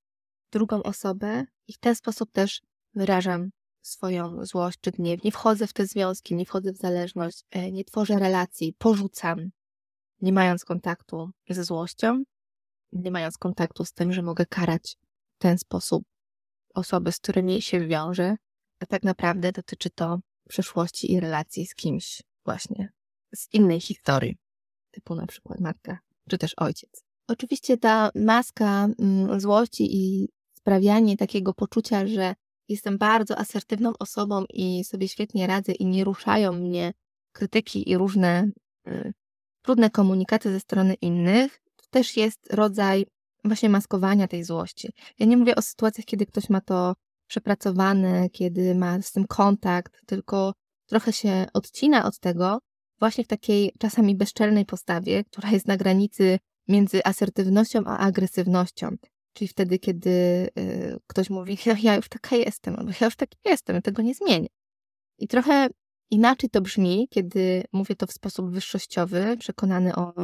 drugą 0.52 0.82
osobę 0.82 1.44
i 1.68 1.72
w 1.72 1.78
ten 1.78 1.94
sposób 1.94 2.32
też 2.32 2.60
wyrażam 2.94 3.50
swoją 3.82 4.44
złość 4.46 4.78
czy 4.80 4.90
gniew. 4.90 5.24
Nie 5.24 5.32
wchodzę 5.32 5.66
w 5.66 5.72
te 5.72 5.86
związki, 5.86 6.34
nie 6.34 6.46
wchodzę 6.46 6.72
w 6.72 6.76
zależność, 6.76 7.44
e, 7.50 7.72
nie 7.72 7.84
tworzę 7.84 8.18
relacji, 8.18 8.74
porzucam, 8.78 9.50
nie 10.20 10.32
mając 10.32 10.64
kontaktu 10.64 11.30
ze 11.48 11.64
złością, 11.64 12.22
nie 12.92 13.10
mając 13.10 13.38
kontaktu 13.38 13.84
z 13.84 13.92
tym, 13.92 14.12
że 14.12 14.22
mogę 14.22 14.46
karać 14.46 14.96
w 15.38 15.38
ten 15.38 15.58
sposób 15.58 16.04
osoby, 16.74 17.12
z 17.12 17.18
którymi 17.18 17.62
się 17.62 17.86
wiążę, 17.86 18.36
a 18.80 18.86
tak 18.86 19.02
naprawdę 19.02 19.52
dotyczy 19.52 19.90
to 19.90 20.18
przeszłości 20.48 21.12
i 21.12 21.20
relacji 21.20 21.66
z 21.66 21.74
kimś 21.74 22.22
właśnie 22.44 22.92
z 23.34 23.54
innej 23.54 23.80
historii, 23.80 24.36
typu 24.90 25.14
na 25.14 25.26
przykład 25.26 25.60
matka 25.60 25.98
czy 26.30 26.38
też 26.38 26.54
ojciec. 26.56 27.04
Oczywiście 27.28 27.76
ta 27.76 28.10
maska 28.14 28.88
mm, 28.98 29.40
złości 29.40 29.96
i 29.96 30.28
sprawianie 30.54 31.16
takiego 31.16 31.54
poczucia, 31.54 32.06
że 32.06 32.34
jestem 32.68 32.98
bardzo 32.98 33.38
asertywną 33.38 33.92
osobą 33.98 34.44
i 34.48 34.84
sobie 34.84 35.08
świetnie 35.08 35.46
radzę 35.46 35.72
i 35.72 35.86
nie 35.86 36.04
ruszają 36.04 36.52
mnie 36.52 36.92
krytyki 37.32 37.90
i 37.90 37.96
różne 37.96 38.50
y, 38.88 39.12
trudne 39.62 39.90
komunikaty 39.90 40.52
ze 40.52 40.60
strony 40.60 40.94
innych, 40.94 41.60
to 41.76 41.84
też 41.90 42.16
jest 42.16 42.52
rodzaj 42.52 43.06
właśnie 43.44 43.68
maskowania 43.68 44.28
tej 44.28 44.44
złości. 44.44 44.92
Ja 45.18 45.26
nie 45.26 45.36
mówię 45.36 45.56
o 45.56 45.62
sytuacjach, 45.62 46.04
kiedy 46.04 46.26
ktoś 46.26 46.50
ma 46.50 46.60
to 46.60 46.94
przepracowane, 47.26 48.30
kiedy 48.30 48.74
ma 48.74 49.02
z 49.02 49.12
tym 49.12 49.26
kontakt, 49.26 50.06
tylko 50.06 50.52
trochę 50.86 51.12
się 51.12 51.46
odcina 51.54 52.04
od 52.04 52.18
tego, 52.18 52.58
właśnie 52.98 53.24
w 53.24 53.28
takiej 53.28 53.72
czasami 53.78 54.14
bezczelnej 54.16 54.66
postawie, 54.66 55.24
która 55.24 55.50
jest 55.50 55.68
na 55.68 55.76
granicy 55.76 56.38
między 56.68 57.04
asertywnością 57.04 57.80
a 57.86 57.98
agresywnością. 57.98 58.96
Czyli 59.32 59.48
wtedy, 59.48 59.78
kiedy 59.78 60.10
y, 60.58 60.98
ktoś 61.06 61.30
mówi, 61.30 61.58
ja 61.82 61.96
już 61.96 62.08
taka 62.08 62.36
jestem, 62.36 62.76
albo 62.76 62.90
ja 63.00 63.04
już 63.06 63.16
taki 63.16 63.38
jestem, 63.44 63.76
ja 63.76 63.82
tego 63.82 64.02
nie 64.02 64.14
zmienię. 64.14 64.48
I 65.18 65.28
trochę 65.28 65.68
inaczej 66.10 66.50
to 66.50 66.60
brzmi, 66.60 67.08
kiedy 67.10 67.64
mówię 67.72 67.96
to 67.96 68.06
w 68.06 68.12
sposób 68.12 68.50
wyższościowy, 68.50 69.36
przekonany 69.38 69.94
o, 69.96 70.14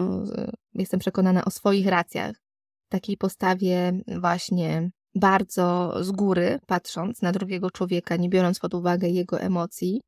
jestem 0.75 1.01
przekonana 1.01 1.45
o 1.45 1.51
swoich 1.51 1.87
racjach, 1.87 2.46
takiej 2.89 3.17
postawie 3.17 3.93
właśnie 4.21 4.91
bardzo 5.15 5.95
z 6.05 6.11
góry, 6.11 6.59
patrząc 6.67 7.23
na 7.23 7.33
drugiego 7.33 7.71
człowieka, 7.71 8.17
nie 8.17 8.29
biorąc 8.29 8.59
pod 8.59 8.75
uwagę 8.75 9.09
jego 9.09 9.41
emocji. 9.41 10.01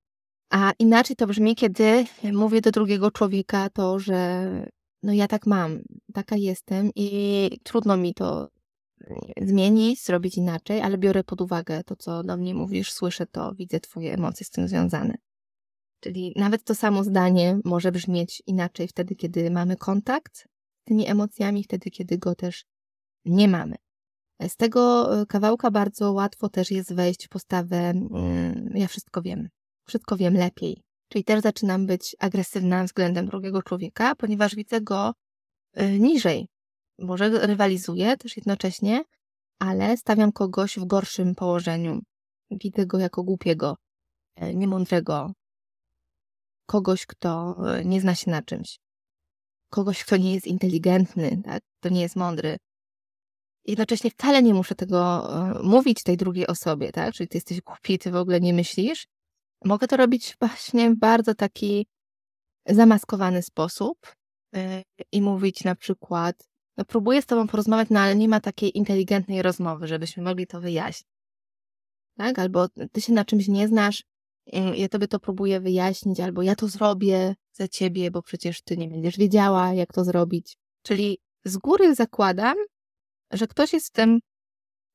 A 0.51 0.73
inaczej 0.79 1.17
to 1.17 1.27
brzmi, 1.27 1.57
kiedy 1.57 2.05
mówię 2.33 2.61
do 2.61 2.71
drugiego 2.71 3.11
człowieka 3.11 3.71
to, 3.71 3.99
że 3.99 4.49
no 5.03 5.13
ja 5.13 5.29
tak 5.29 5.47
mam, 5.47 5.79
taka 6.15 6.37
jestem 6.37 6.91
i 6.95 7.51
trudno 7.63 7.97
mi 7.97 8.15
to 8.15 8.49
zmienić, 9.43 10.05
zrobić 10.05 10.37
inaczej, 10.37 10.81
ale 10.81 10.99
biorę 10.99 11.25
pod 11.25 11.41
uwagę 11.41 11.85
to, 11.85 11.97
co 11.97 12.23
do 12.23 12.37
mnie 12.37 12.55
mówisz, 12.55 12.93
słyszę 12.93 13.27
to, 13.27 13.55
widzę 13.55 13.81
Twoje 13.81 14.15
emocje 14.15 14.47
z 14.47 14.51
tym 14.51 14.69
związane. 14.69 15.15
Czyli 16.01 16.33
nawet 16.37 16.65
to 16.65 16.75
samo 16.75 17.05
zdanie 17.05 17.59
może 17.65 17.93
brzmieć 17.93 18.43
inaczej 18.47 18.89
wtedy, 18.89 19.15
kiedy 19.15 19.51
mamy 19.51 19.77
kontakt 19.77 20.49
tymi 20.89 21.07
emocjami, 21.07 21.65
wtedy, 21.65 21.91
kiedy 21.91 22.19
go 22.19 22.35
też 22.35 22.65
nie 23.25 23.49
mamy. 23.49 23.77
Z 24.49 24.57
tego 24.57 25.13
e, 25.21 25.27
kawałka 25.27 25.71
bardzo 25.71 26.13
łatwo 26.13 26.49
też 26.49 26.71
jest 26.71 26.95
wejść 26.95 27.27
w 27.27 27.29
postawę 27.29 27.77
mm, 27.77 28.71
ja 28.75 28.89
wszystko 28.89 29.23
wiem, 29.23 29.49
wszystko 29.87 30.17
wiem 30.17 30.35
lepiej. 30.35 30.83
Czyli 31.09 31.25
też 31.25 31.41
zaczynam 31.41 31.87
być 31.87 32.17
agresywna 32.19 32.85
względem 32.85 33.27
drugiego 33.27 33.63
człowieka, 33.63 34.15
ponieważ 34.15 34.55
widzę 34.55 34.81
go 34.81 35.15
e, 35.75 35.99
niżej, 35.99 36.49
może 36.99 37.47
rywalizuję 37.47 38.17
też 38.17 38.37
jednocześnie, 38.37 39.03
ale 39.59 39.97
stawiam 39.97 40.33
kogoś 40.33 40.79
w 40.79 40.85
gorszym 40.85 41.35
położeniu. 41.35 42.01
Widzę 42.51 42.87
go 42.87 42.99
jako 42.99 43.23
głupiego, 43.23 43.77
e, 44.37 44.55
niemądrego, 44.55 45.33
kogoś, 46.67 47.07
kto 47.07 47.57
nie 47.85 48.01
zna 48.01 48.15
się 48.15 48.31
na 48.31 48.43
czymś, 48.43 48.79
kogoś, 49.69 50.05
kto 50.05 50.17
nie 50.17 50.35
jest 50.35 50.47
inteligentny, 50.47 51.43
tak? 51.45 51.63
kto 51.81 51.89
nie 51.89 52.01
jest 52.01 52.17
mądry. 52.17 52.57
Jednocześnie 53.65 54.11
wcale 54.11 54.43
nie 54.43 54.55
muszę 54.55 54.75
tego 54.75 55.29
e, 55.59 55.63
mówić 55.63 56.03
tej 56.03 56.17
drugiej 56.17 56.47
osobie, 56.47 56.93
tak? 56.93 57.15
Czyli 57.15 57.29
ty 57.29 57.37
jesteś 57.37 57.61
głupi, 57.61 57.99
ty 57.99 58.11
w 58.11 58.17
ogóle 58.17 58.41
nie 58.41 58.55
myślisz. 58.55 59.07
Mogę 59.65 59.87
to 59.87 59.97
robić 59.97 60.37
właśnie 60.41 60.91
w 60.91 60.97
bardzo 60.99 61.35
taki 61.35 61.87
zamaskowany 62.67 63.43
sposób 63.43 63.99
i 65.13 65.23
mówić 65.23 65.65
na 65.65 65.75
przykład 65.75 66.49
no, 66.77 66.85
próbuję 66.85 67.23
z 67.23 67.27
tobą 67.27 67.47
porozmawiać, 67.47 67.89
no 67.91 68.01
ale 68.01 68.17
nie 68.17 68.29
ma 68.29 68.41
takiej 68.41 68.79
inteligentnej 68.79 69.43
rozmowy, 69.43 69.87
żebyśmy 69.87 70.23
mogli 70.23 70.47
to 70.47 70.61
wyjaśnić. 70.61 71.09
Tak? 72.17 72.39
Albo 72.39 72.69
ty 72.93 73.01
się 73.01 73.13
na 73.13 73.25
czymś 73.25 73.49
nie 73.49 73.69
znasz, 73.69 74.05
ja 74.75 74.89
tobie 74.89 75.09
to 75.09 75.21
próbuję 75.21 75.61
wyjaśnić, 75.61 76.21
albo 76.21 76.43
ja 76.43 76.55
to 76.55 76.69
zrobię 76.69 77.35
za 77.53 77.69
ciebie, 77.69 78.11
bo 78.11 78.23
przecież 78.23 78.63
ty 78.63 78.77
nie 78.77 78.89
będziesz 78.89 79.17
wiedziała, 79.17 79.73
jak 79.73 79.93
to 79.93 80.05
zrobić. 80.05 80.57
Czyli 80.83 81.19
z 81.45 81.57
góry 81.57 81.95
zakładam, 81.95 82.57
że 83.33 83.47
ktoś 83.47 83.73
jest 83.73 83.87
w 83.87 83.93
tym 83.93 84.21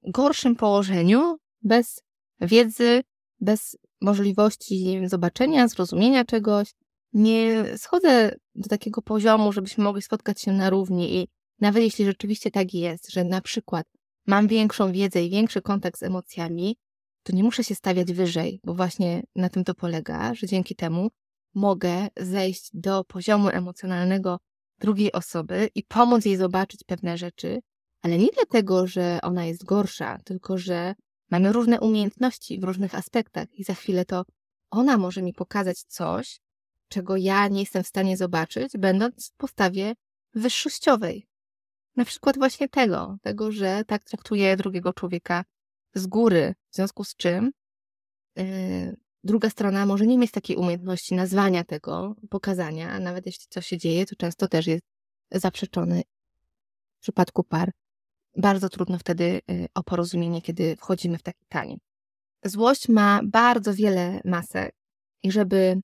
gorszym 0.04 0.56
położeniu, 0.56 1.38
bez 1.62 2.02
wiedzy, 2.42 3.04
bez 3.40 3.78
możliwości 4.02 5.02
zobaczenia, 5.06 5.68
zrozumienia 5.68 6.26
czegoś. 6.26 6.74
Nie 7.14 7.66
schodzę 7.78 8.36
do 8.56 8.70
takiego 8.70 9.02
poziomu, 9.02 9.54
żebyśmy 9.54 9.84
mogli 9.84 10.02
spotkać 10.02 10.42
się 10.42 10.52
na 10.52 10.70
równi 10.70 11.16
i 11.16 11.28
nawet 11.60 11.84
jeśli 11.84 12.06
rzeczywiście 12.06 12.52
tak 12.52 12.74
jest, 12.74 13.12
że 13.12 13.24
na 13.24 13.42
przykład 13.42 13.88
mam 14.28 14.48
większą 14.48 14.92
wiedzę 14.92 15.24
i 15.24 15.30
większy 15.30 15.62
kontakt 15.62 16.00
z 16.00 16.04
emocjami, 16.04 16.78
to 17.24 17.36
nie 17.36 17.44
muszę 17.44 17.64
się 17.64 17.76
stawiać 17.76 18.14
wyżej, 18.14 18.60
bo 18.64 18.74
właśnie 18.74 19.24
na 19.36 19.50
tym 19.50 19.64
to 19.64 19.76
polega, 19.76 20.34
że 20.34 20.48
dzięki 20.48 20.76
temu 20.76 21.10
mogę 21.56 22.08
zejść 22.18 22.70
do 22.74 23.04
poziomu 23.04 23.50
emocjonalnego 23.50 24.40
drugiej 24.80 25.12
osoby 25.12 25.70
i 25.76 25.84
pomóc 25.84 26.26
jej 26.26 26.38
zobaczyć 26.38 26.84
pewne 26.84 27.18
rzeczy, 27.18 27.60
ale 28.02 28.18
nie 28.18 28.30
dlatego, 28.34 28.88
że 28.88 29.20
ona 29.22 29.46
jest 29.46 29.64
gorsza, 29.64 30.18
tylko 30.26 30.58
że 30.58 30.96
mamy 31.32 31.52
różne 31.52 31.80
umiejętności 31.80 32.60
w 32.60 32.64
różnych 32.64 32.96
aspektach 32.96 33.54
i 33.54 33.64
za 33.64 33.74
chwilę 33.74 34.06
to 34.06 34.24
ona 34.72 34.98
może 34.98 35.22
mi 35.22 35.34
pokazać 35.34 35.80
coś, 35.80 36.40
czego 36.88 37.18
ja 37.18 37.48
nie 37.48 37.60
jestem 37.60 37.84
w 37.84 37.88
stanie 37.88 38.18
zobaczyć, 38.18 38.74
będąc 38.78 39.30
w 39.30 39.36
postawie 39.36 39.94
wyższościowej. 40.34 41.28
Na 41.96 42.06
przykład 42.06 42.38
właśnie 42.38 42.70
tego, 42.70 43.18
tego, 43.22 43.52
że 43.52 43.84
tak 43.88 44.04
traktuje 44.04 44.58
drugiego 44.58 44.94
człowieka 44.94 45.44
z 45.94 46.08
góry, 46.08 46.54
w 46.70 46.76
związku 46.76 47.04
z 47.04 47.16
czym 47.16 47.52
yy, 48.36 48.96
druga 49.24 49.50
strona 49.50 49.86
może 49.86 50.08
nie 50.08 50.18
mieć 50.18 50.32
takiej 50.32 50.56
umiejętności 50.56 51.16
nazwania 51.16 51.64
tego, 51.64 52.16
pokazania, 52.30 52.92
a 52.92 53.00
nawet 53.00 53.26
jeśli 53.26 53.46
coś 53.50 53.68
się 53.68 53.78
dzieje, 53.78 54.06
to 54.06 54.16
często 54.16 54.48
też 54.48 54.68
jest 54.68 54.84
zaprzeczony. 55.32 56.02
W 56.98 57.02
przypadku 57.02 57.44
par 57.44 57.72
bardzo 58.38 58.70
trudno 58.70 58.98
wtedy 58.98 59.42
y, 59.52 59.68
o 59.74 59.84
porozumienie, 59.84 60.42
kiedy 60.42 60.76
wchodzimy 60.76 61.18
w 61.18 61.24
taki 61.24 61.46
tanie. 61.50 61.78
Złość 62.46 62.90
ma 62.90 63.22
bardzo 63.24 63.74
wiele 63.74 64.22
masek 64.26 64.76
i 65.24 65.32
żeby 65.32 65.82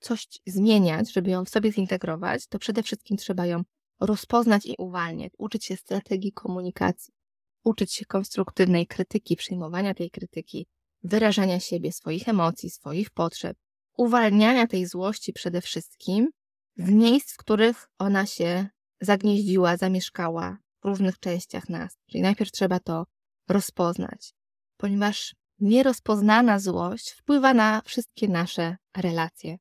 coś 0.00 0.26
zmieniać, 0.46 1.12
żeby 1.12 1.30
ją 1.30 1.44
w 1.44 1.48
sobie 1.48 1.72
zintegrować, 1.72 2.46
to 2.46 2.58
przede 2.58 2.82
wszystkim 2.82 3.16
trzeba 3.16 3.46
ją 3.46 3.62
rozpoznać 4.00 4.66
i 4.66 4.74
uwalniać, 4.78 5.32
uczyć 5.38 5.64
się 5.64 5.76
strategii 5.76 6.32
komunikacji, 6.32 7.14
uczyć 7.64 7.92
się 7.92 8.04
konstruktywnej 8.04 8.86
krytyki, 8.86 9.36
przyjmowania 9.36 9.94
tej 9.94 10.10
krytyki, 10.10 10.66
wyrażania 11.02 11.60
siebie, 11.60 11.92
swoich 11.92 12.28
emocji, 12.28 12.70
swoich 12.70 13.10
potrzeb, 13.10 13.56
uwalniania 13.96 14.66
tej 14.66 14.86
złości 14.86 15.32
przede 15.32 15.60
wszystkim 15.60 16.30
z 16.76 16.90
miejsc, 16.90 17.32
w 17.32 17.36
których 17.36 17.88
ona 17.98 18.26
się 18.26 18.66
zagnieździła, 19.00 19.76
zamieszkała 19.76 20.58
w 20.82 20.86
różnych 20.86 21.18
częściach 21.18 21.68
nas. 21.68 21.98
Czyli 22.06 22.22
najpierw 22.22 22.52
trzeba 22.52 22.80
to 22.80 23.06
rozpoznać, 23.48 24.34
ponieważ 24.76 25.34
nierozpoznana 25.60 26.58
złość 26.58 27.10
wpływa 27.10 27.54
na 27.54 27.82
wszystkie 27.84 28.28
nasze 28.28 28.76
relacje. 28.96 29.56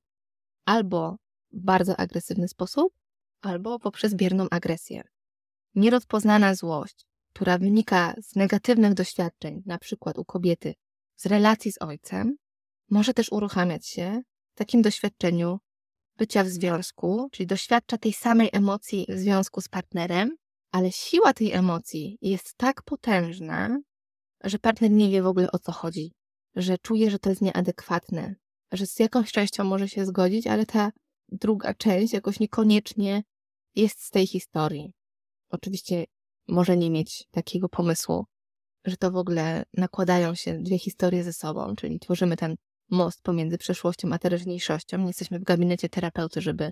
Albo 0.65 1.15
w 1.51 1.59
bardzo 1.61 1.97
agresywny 1.99 2.47
sposób, 2.47 2.93
albo 3.41 3.79
poprzez 3.79 4.15
bierną 4.15 4.47
agresję. 4.51 5.03
Nierozpoznana 5.75 6.55
złość, 6.55 7.05
która 7.34 7.58
wynika 7.58 8.13
z 8.22 8.36
negatywnych 8.36 8.94
doświadczeń, 8.94 9.63
na 9.65 9.78
przykład 9.78 10.17
u 10.17 10.26
kobiety, 10.26 10.74
z 11.15 11.26
relacji 11.26 11.72
z 11.72 11.82
ojcem, 11.82 12.36
może 12.89 13.13
też 13.13 13.32
uruchamiać 13.32 13.88
się 13.88 14.22
w 14.56 14.58
takim 14.58 14.82
doświadczeniu 14.82 15.60
bycia 16.17 16.44
w 16.44 16.48
związku, 16.48 17.30
czyli 17.32 17.48
doświadcza 17.48 17.98
tej 17.98 18.13
samej 18.13 18.50
emocji 18.54 19.06
w 19.10 19.20
związku 19.20 19.62
z 19.62 19.67
partnerem, 19.67 20.36
ale 20.72 20.91
siła 20.91 21.34
tej 21.34 21.52
emocji 21.52 22.17
jest 22.22 22.54
tak 22.58 22.84
potężna, 22.84 23.80
że 24.44 24.60
partner 24.60 24.91
nie 24.91 25.10
wie 25.10 25.22
w 25.22 25.28
ogóle 25.28 25.52
o 25.52 25.60
co 25.60 25.72
chodzi, 25.72 26.13
że 26.56 26.78
czuje, 26.78 27.12
że 27.12 27.20
to 27.20 27.30
jest 27.30 27.41
nieadekwatne, 27.41 28.36
że 28.72 28.88
z 28.88 29.00
jakąś 29.00 29.32
częścią 29.32 29.63
może 29.63 29.89
się 29.89 30.06
zgodzić, 30.06 30.48
ale 30.48 30.65
ta 30.65 30.91
druga 31.30 31.74
część 31.74 32.13
jakoś 32.13 32.39
niekoniecznie 32.39 33.24
jest 33.76 34.04
z 34.04 34.10
tej 34.10 34.28
historii. 34.28 34.94
Oczywiście 35.50 36.06
może 36.47 36.77
nie 36.77 36.89
mieć 36.89 37.27
takiego 37.32 37.69
pomysłu, 37.69 38.25
że 38.86 38.97
to 38.97 39.12
w 39.12 39.15
ogóle 39.15 39.63
nakładają 39.73 40.36
się 40.36 40.60
dwie 40.60 40.80
historie 40.80 41.23
ze 41.23 41.34
sobą, 41.34 41.75
czyli 41.75 41.99
tworzymy 41.99 42.38
ten 42.38 42.56
most 42.89 43.21
pomiędzy 43.21 43.58
przeszłością 43.58 44.13
a 44.13 44.19
teraźniejszością. 44.19 44.97
Nie 44.97 45.08
jesteśmy 45.08 45.39
w 45.39 45.43
gabinecie 45.43 45.89
terapeuty, 45.89 46.41
żeby 46.41 46.71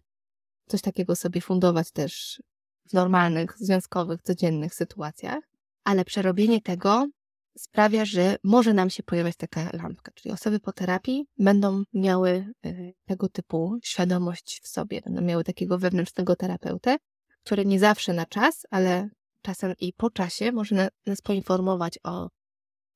coś 0.68 0.82
takiego 0.82 1.16
sobie 1.16 1.42
fundować 1.42 1.92
też 1.92 2.42
w 2.90 2.94
normalnych, 2.94 3.58
związkowych, 3.58 4.22
codziennych 4.22 4.76
sytuacjach, 4.76 5.44
ale 5.84 6.06
przerobienie 6.06 6.62
tego 6.62 7.08
sprawia, 7.58 8.06
że 8.06 8.36
może 8.44 8.74
nam 8.74 8.90
się 8.90 9.04
pojawiać 9.04 9.36
taka 9.36 9.70
lampka, 9.74 10.12
czyli 10.16 10.34
osoby 10.34 10.60
po 10.60 10.72
terapii 10.74 11.26
będą 11.38 11.84
miały 11.94 12.54
y, 12.66 12.94
tego 13.06 13.30
typu 13.30 13.78
świadomość 13.84 14.62
w 14.64 14.68
sobie, 14.68 15.02
będą 15.02 15.22
miały 15.22 15.44
takiego 15.44 15.78
wewnętrznego 15.78 16.36
terapeutę, 16.36 16.98
który 17.44 17.66
nie 17.66 17.80
zawsze 17.80 18.14
na 18.14 18.26
czas, 18.26 18.66
ale 18.70 19.10
czasem 19.42 19.74
i 19.80 19.94
po 19.94 20.10
czasie 20.10 20.52
może 20.52 20.90
nas 21.06 21.22
poinformować 21.22 22.00
o 22.04 22.30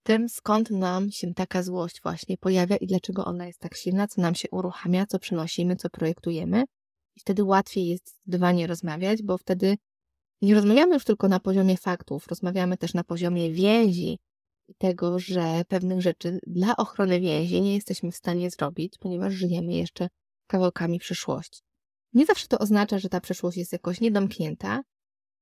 tym, 0.04 0.30
skąd 0.30 0.70
nam 0.70 1.12
się 1.12 1.34
taka 1.34 1.64
złość 1.64 2.02
właśnie 2.02 2.38
pojawia 2.38 2.78
i 2.78 2.88
dlaczego 2.88 3.26
ona 3.26 3.48
jest 3.48 3.60
tak 3.60 3.76
silna, 3.76 4.08
co 4.08 4.22
nam 4.22 4.36
się 4.36 4.48
uruchamia, 4.52 5.06
co 5.06 5.20
przynosimy, 5.20 5.76
co 5.76 5.90
projektujemy. 5.90 6.64
I 7.16 7.20
wtedy 7.20 7.44
łatwiej 7.44 7.88
jest 7.88 8.08
zdecydowanie 8.10 8.68
rozmawiać, 8.68 9.24
bo 9.24 9.38
wtedy 9.38 9.78
nie 10.42 10.56
rozmawiamy 10.56 10.94
już 10.94 11.04
tylko 11.04 11.28
na 11.28 11.40
poziomie 11.40 11.78
faktów, 11.78 12.28
rozmawiamy 12.28 12.78
też 12.78 12.94
na 12.94 13.04
poziomie 13.04 13.52
więzi 13.52 14.20
i 14.68 14.76
tego, 14.76 15.20
że 15.20 15.62
pewnych 15.68 16.02
rzeczy 16.02 16.40
dla 16.48 16.76
ochrony 16.76 17.20
więzi 17.20 17.62
nie 17.62 17.76
jesteśmy 17.76 18.12
w 18.12 18.16
stanie 18.16 18.52
zrobić, 18.52 18.98
ponieważ 19.00 19.34
żyjemy 19.34 19.74
jeszcze 19.74 20.08
kawałkami 20.48 21.00
przyszłości. 21.00 21.62
Nie 22.14 22.26
zawsze 22.26 22.48
to 22.48 22.60
oznacza, 22.60 23.00
że 23.00 23.10
ta 23.10 23.22
przyszłość 23.22 23.58
jest 23.58 23.74
jakoś 23.74 24.02
niedomknięta, 24.02 24.82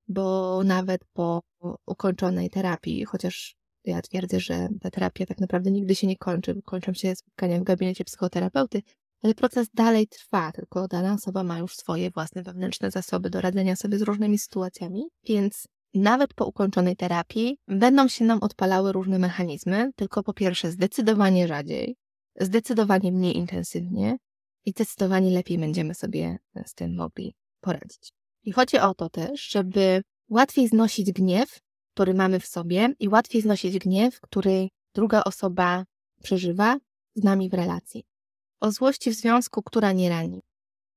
bo 0.08 0.62
nawet 0.64 1.02
po 1.14 1.42
ukończonej 1.86 2.50
terapii, 2.50 3.06
chociaż 3.06 3.56
ja 3.86 4.02
twierdzę, 4.02 4.40
że 4.40 4.68
ta 4.82 4.92
terapia 4.92 5.26
tak 5.26 5.40
naprawdę 5.40 5.72
nigdy 5.72 5.96
się 5.96 6.08
nie 6.08 6.18
kończy, 6.18 6.62
kończą 6.66 6.94
się 6.94 7.16
spotkania 7.16 7.60
w 7.60 7.64
gabinecie 7.64 8.04
psychoterapeuty, 8.04 8.82
ale 9.24 9.34
proces 9.34 9.70
dalej 9.74 10.08
trwa, 10.08 10.52
tylko 10.52 10.88
dana 10.88 11.14
osoba 11.14 11.44
ma 11.44 11.60
już 11.60 11.76
swoje 11.76 12.12
własne 12.12 12.44
wewnętrzne 12.44 12.92
zasoby 12.92 13.30
do 13.30 13.42
radzenia 13.42 13.76
sobie 13.76 13.98
z 13.98 14.02
różnymi 14.02 14.38
sytuacjami, 14.38 15.04
więc 15.24 15.68
nawet 15.94 16.34
po 16.34 16.46
ukończonej 16.46 16.96
terapii 16.96 17.58
będą 17.68 18.08
się 18.08 18.26
nam 18.26 18.40
odpalały 18.42 18.92
różne 18.92 19.20
mechanizmy, 19.20 19.92
tylko 19.96 20.24
po 20.24 20.34
pierwsze 20.34 20.72
zdecydowanie 20.72 21.48
rzadziej, 21.48 21.96
zdecydowanie 22.40 23.12
mniej 23.12 23.38
intensywnie 23.38 24.18
i 24.66 24.72
zdecydowanie 24.72 25.32
lepiej 25.32 25.58
będziemy 25.58 25.96
sobie 25.96 26.38
z 26.66 26.74
tym 26.74 26.96
mogli 26.96 27.36
poradzić. 27.62 28.14
I 28.43 28.51
chodzi 28.51 28.77
o 28.77 28.93
to 28.93 29.10
też, 29.10 29.49
żeby 29.49 30.01
łatwiej 30.30 30.67
znosić 30.67 31.12
gniew, 31.12 31.60
który 31.93 32.13
mamy 32.13 32.39
w 32.39 32.45
sobie 32.45 32.93
i 32.99 33.10
łatwiej 33.10 33.41
znosić 33.41 33.80
gniew, 33.80 34.21
który 34.21 34.67
druga 34.95 35.23
osoba 35.23 35.86
przeżywa 36.23 36.77
z 37.15 37.23
nami 37.23 37.49
w 37.49 37.54
relacji. 37.54 38.04
O 38.60 38.71
złości 38.71 39.12
w 39.12 39.13
związku, 39.13 39.63
która 39.63 39.91
nie 39.91 40.10
rani. 40.10 40.41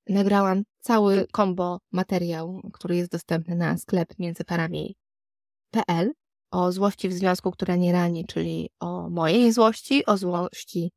Nagrałam 0.09 0.62
cały 0.80 1.26
kombo 1.33 1.78
materiał, 1.92 2.61
który 2.72 2.96
jest 2.96 3.11
dostępny 3.11 3.57
na 3.57 3.78
sklep 3.78 4.18
międzyparami.pl 4.18 6.12
o 6.50 6.72
złości 6.72 7.09
w 7.09 7.12
związku, 7.12 7.50
która 7.50 7.76
nie 7.76 7.92
rani, 7.92 8.26
czyli 8.26 8.70
o 8.80 9.11
mojej 9.11 9.52
złości, 9.52 10.07
o 10.07 10.16
złości 10.16 10.90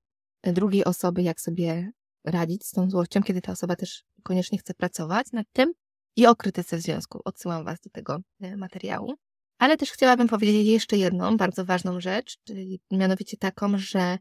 drugiej 0.43 0.85
osoby, 0.85 1.21
jak 1.21 1.41
sobie 1.41 1.91
radzić 2.25 2.65
z 2.65 2.71
tą 2.71 2.89
złością, 2.89 3.23
kiedy 3.23 3.41
ta 3.41 3.51
osoba 3.51 3.75
też 3.75 4.03
koniecznie 4.23 4.57
chce 4.57 4.73
pracować 4.73 5.31
nad 5.31 5.47
tym 5.53 5.73
i 6.17 6.27
o 6.27 6.35
krytyce 6.35 6.77
w 6.77 6.81
związku. 6.81 7.21
Odsyłam 7.25 7.65
Was 7.65 7.79
do 7.79 7.89
tego 7.89 8.19
e, 8.41 8.57
materiału. 8.57 9.13
Ale 9.59 9.77
też 9.77 9.91
chciałabym 9.91 10.27
powiedzieć 10.27 10.67
jeszcze 10.67 10.97
jedną 10.97 11.37
bardzo 11.37 11.65
ważną 11.65 11.99
rzecz, 11.99 12.37
czyli 12.43 12.79
mianowicie 12.91 13.37
taką, 13.37 13.77
że 13.77 14.17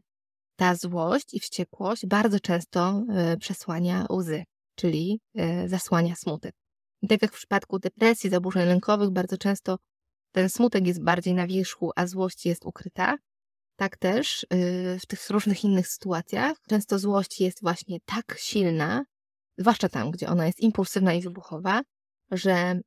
ta 0.55 0.75
złość 0.75 1.33
i 1.33 1.39
wściekłość 1.39 2.05
bardzo 2.05 2.39
często 2.39 3.03
e, 3.09 3.37
przesłania 3.37 4.05
łzy, 4.11 4.43
czyli 4.75 5.19
e, 5.35 5.69
zasłania 5.69 6.15
smutek. 6.15 6.55
I 7.01 7.07
tak 7.07 7.21
jak 7.21 7.31
w 7.31 7.37
przypadku 7.37 7.79
depresji, 7.79 8.29
zaburzeń 8.29 8.67
lękowych, 8.67 9.09
bardzo 9.09 9.37
często 9.37 9.77
ten 10.31 10.49
smutek 10.49 10.87
jest 10.87 11.03
bardziej 11.03 11.33
na 11.33 11.47
wierzchu, 11.47 11.91
a 11.95 12.07
złość 12.07 12.45
jest 12.45 12.65
ukryta. 12.65 13.17
Tak 13.75 13.97
też 13.97 14.45
w 15.01 15.05
tych 15.07 15.29
różnych 15.29 15.63
innych 15.63 15.87
sytuacjach 15.87 16.57
często 16.69 16.99
złość 16.99 17.41
jest 17.41 17.61
właśnie 17.61 17.99
tak 18.05 18.35
silna, 18.39 19.03
zwłaszcza 19.57 19.89
tam, 19.89 20.11
gdzie 20.11 20.27
ona 20.27 20.45
jest 20.47 20.59
impulsywna 20.59 21.13
i 21.13 21.21
wybuchowa, 21.21 21.81
że 22.31 22.79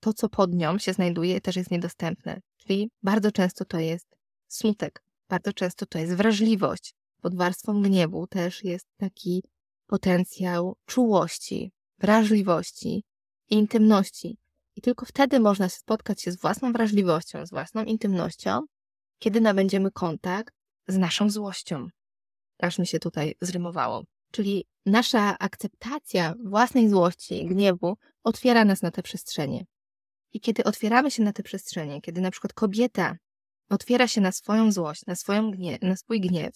to, 0.00 0.12
co 0.12 0.28
pod 0.28 0.54
nią 0.54 0.78
się 0.78 0.92
znajduje, 0.92 1.40
też 1.40 1.56
jest 1.56 1.70
niedostępne. 1.70 2.40
Czyli 2.56 2.90
bardzo 3.02 3.32
często 3.32 3.64
to 3.64 3.78
jest 3.78 4.16
smutek, 4.48 5.02
bardzo 5.28 5.52
często 5.52 5.86
to 5.86 5.98
jest 5.98 6.14
wrażliwość. 6.14 6.94
Pod 7.20 7.36
warstwą 7.36 7.82
gniewu 7.82 8.26
też 8.26 8.64
jest 8.64 8.86
taki 8.96 9.42
potencjał 9.86 10.76
czułości, 10.86 11.72
wrażliwości, 11.98 13.04
intymności. 13.50 14.38
I 14.76 14.80
tylko 14.80 15.06
wtedy 15.06 15.40
można 15.40 15.68
spotkać 15.68 16.22
się 16.22 16.32
z 16.32 16.40
własną 16.40 16.72
wrażliwością, 16.72 17.46
z 17.46 17.50
własną 17.50 17.84
intymnością, 17.84 18.60
kiedy 19.18 19.40
nabędziemy 19.40 19.90
kontakt 19.90 20.54
z 20.88 20.96
naszą 20.96 21.30
złością. 21.30 21.88
Aż 22.58 22.78
mi 22.78 22.86
się 22.86 22.98
tutaj 22.98 23.34
zrymowało. 23.40 24.04
Czyli 24.36 24.64
nasza 24.86 25.38
akceptacja 25.38 26.34
własnej 26.44 26.88
złości 26.88 27.46
gniewu 27.46 27.96
otwiera 28.24 28.64
nas 28.64 28.82
na 28.82 28.90
te 28.90 29.02
przestrzenie. 29.02 29.64
I 30.32 30.40
kiedy 30.40 30.64
otwieramy 30.64 31.10
się 31.10 31.22
na 31.22 31.32
te 31.32 31.42
przestrzenie, 31.42 32.00
kiedy 32.00 32.20
na 32.20 32.30
przykład 32.30 32.52
kobieta 32.52 33.16
otwiera 33.70 34.08
się 34.08 34.20
na 34.20 34.32
swoją 34.32 34.72
złość, 34.72 35.06
na, 35.06 35.14
swoją 35.14 35.50
gniew, 35.50 35.82
na 35.82 35.96
swój 35.96 36.20
gniew, 36.20 36.54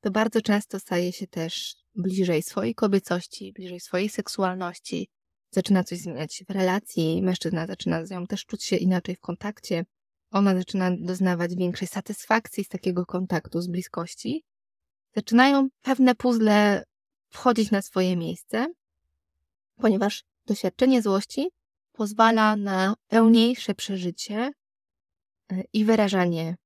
to 0.00 0.10
bardzo 0.10 0.42
często 0.42 0.80
staje 0.80 1.12
się 1.12 1.26
też 1.26 1.76
bliżej 1.94 2.42
swojej 2.42 2.74
kobiecości, 2.74 3.52
bliżej 3.52 3.80
swojej 3.80 4.08
seksualności, 4.08 5.08
zaczyna 5.50 5.84
coś 5.84 5.98
zmieniać 5.98 6.44
w 6.48 6.50
relacji, 6.50 7.22
mężczyzna 7.22 7.66
zaczyna 7.66 8.06
z 8.06 8.10
nią 8.10 8.26
też 8.26 8.46
czuć 8.46 8.64
się 8.64 8.76
inaczej 8.76 9.16
w 9.16 9.20
kontakcie, 9.20 9.84
ona 10.30 10.54
zaczyna 10.54 10.90
doznawać 11.00 11.56
większej 11.56 11.88
satysfakcji 11.88 12.64
z 12.64 12.68
takiego 12.68 13.06
kontaktu, 13.06 13.60
z 13.60 13.68
bliskości. 13.68 14.44
Zaczynają 15.16 15.68
pewne 15.82 16.14
puzzle 16.14 16.84
wchodzić 17.30 17.70
na 17.70 17.82
swoje 17.82 18.16
miejsce, 18.16 18.72
ponieważ 19.76 20.24
doświadczenie 20.46 21.02
złości 21.02 21.50
pozwala 21.92 22.56
na 22.56 22.94
pełniejsze 23.08 23.74
przeżycie 23.74 24.52
e, 25.52 25.62
i 25.72 25.84
wyrażanie 25.84 26.56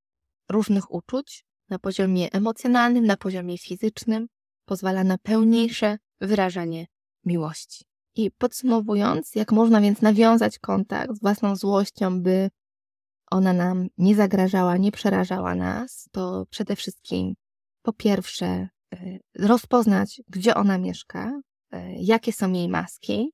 różnych 0.49 0.95
uczuć 0.95 1.45
na 1.69 1.79
poziomie 1.79 2.33
emocjonalnym, 2.33 3.07
na 3.07 3.17
poziomie 3.17 3.59
fizycznym, 3.59 4.29
pozwala 4.65 5.05
na 5.05 5.19
pełniejsze 5.19 5.99
wyrażanie 6.21 6.87
miłości. 7.25 7.85
I 8.17 8.31
podsumowując, 8.31 9.35
jak 9.35 9.53
można 9.53 9.81
więc 9.81 10.03
nawiązać 10.03 10.59
kontakt 10.59 11.17
z 11.17 11.21
własną 11.21 11.57
złością, 11.57 12.23
by 12.23 12.51
ona 13.31 13.53
nam 13.53 13.89
nie 13.99 14.15
zagrażała, 14.15 14.77
nie 14.77 14.93
przerażała 14.93 15.55
nas, 15.55 16.09
to 16.13 16.47
przede 16.51 16.77
wszystkim 16.77 17.35
po 17.83 17.93
pierwsze 17.93 18.69
rozpoznać, 19.39 20.23
gdzie 20.29 20.55
ona 20.55 20.79
mieszka, 20.79 21.41
e, 21.71 21.95
jakie 21.95 22.33
są 22.33 22.53
jej 22.53 22.69
maski. 22.69 23.33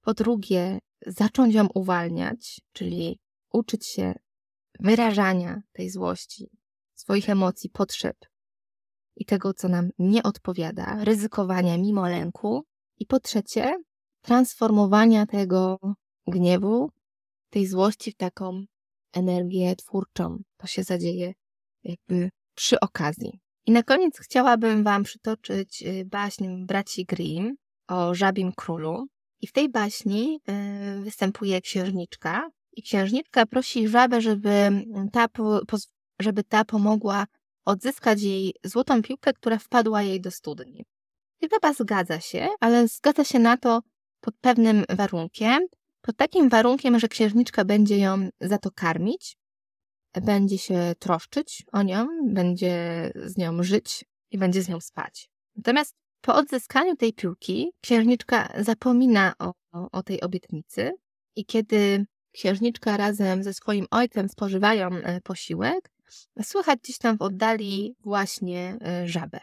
Po 0.00 0.14
drugie, 0.14 0.78
zacząć 1.06 1.54
ją 1.54 1.66
uwalniać, 1.74 2.60
czyli 2.72 3.18
uczyć 3.52 3.86
się 3.86 4.14
wyrażania 4.80 5.60
tej 5.72 5.90
złości, 5.90 6.50
swoich 6.94 7.30
emocji, 7.30 7.70
potrzeb 7.70 8.16
i 9.16 9.24
tego, 9.24 9.54
co 9.54 9.68
nam 9.68 9.90
nie 9.98 10.22
odpowiada, 10.22 11.04
ryzykowania 11.04 11.78
mimo 11.78 12.08
lęku. 12.08 12.64
I 12.98 13.06
po 13.06 13.20
trzecie, 13.20 13.76
transformowania 14.22 15.26
tego 15.26 15.78
gniewu, 16.26 16.90
tej 17.50 17.66
złości 17.66 18.12
w 18.12 18.16
taką 18.16 18.64
energię 19.12 19.76
twórczą. 19.76 20.38
To 20.56 20.66
się 20.66 20.82
zadzieje 20.82 21.32
jakby 21.84 22.30
przy 22.54 22.80
okazji. 22.80 23.40
I 23.66 23.72
na 23.72 23.82
koniec 23.82 24.18
chciałabym 24.18 24.84
Wam 24.84 25.02
przytoczyć 25.02 25.82
y, 25.82 26.04
baśń 26.04 26.66
braci 26.66 27.04
Grimm 27.04 27.56
o 27.88 28.14
żabim 28.14 28.52
królu. 28.52 29.06
I 29.40 29.46
w 29.46 29.52
tej 29.52 29.68
baśni 29.68 30.40
y, 30.98 31.00
występuje 31.00 31.60
księżniczka. 31.60 32.50
I 32.72 32.82
księżniczka 32.82 33.46
prosi 33.46 33.88
żabę, 33.88 34.20
żeby 34.20 34.70
ta, 35.12 35.26
żeby 36.20 36.44
ta 36.44 36.64
pomogła 36.64 37.26
odzyskać 37.64 38.22
jej 38.22 38.54
złotą 38.64 39.02
piłkę, 39.02 39.32
która 39.32 39.58
wpadła 39.58 40.02
jej 40.02 40.20
do 40.20 40.30
studni. 40.30 40.84
I 41.40 41.48
żaba 41.52 41.72
zgadza 41.72 42.20
się, 42.20 42.48
ale 42.60 42.88
zgadza 42.88 43.24
się 43.24 43.38
na 43.38 43.56
to 43.56 43.82
pod 44.20 44.34
pewnym 44.40 44.84
warunkiem. 44.88 45.66
Pod 46.00 46.16
takim 46.16 46.48
warunkiem, 46.48 46.98
że 46.98 47.08
księżniczka 47.08 47.64
będzie 47.64 47.98
ją 47.98 48.28
za 48.40 48.58
to 48.58 48.70
karmić, 48.70 49.36
będzie 50.22 50.58
się 50.58 50.92
troszczyć 50.98 51.64
o 51.72 51.82
nią, 51.82 52.06
będzie 52.24 53.10
z 53.14 53.36
nią 53.36 53.62
żyć 53.62 54.04
i 54.30 54.38
będzie 54.38 54.62
z 54.62 54.68
nią 54.68 54.80
spać. 54.80 55.28
Natomiast 55.56 55.94
po 56.20 56.34
odzyskaniu 56.34 56.96
tej 56.96 57.12
piłki 57.12 57.70
księżniczka 57.80 58.52
zapomina 58.58 59.32
o, 59.38 59.52
o, 59.92 60.02
tej 60.02 60.20
obietnicy 60.20 60.92
i 61.36 61.44
kiedy 61.44 62.06
księżniczka 62.32 62.96
razem 62.96 63.42
ze 63.42 63.54
swoim 63.54 63.86
ojcem 63.90 64.28
spożywają 64.28 64.88
e, 64.88 65.20
posiłek, 65.20 65.92
słychać 66.42 66.78
gdzieś 66.80 66.98
tam 66.98 67.18
w 67.18 67.22
oddali 67.22 67.96
właśnie 68.00 68.78
e, 68.80 69.08
żabę. 69.08 69.40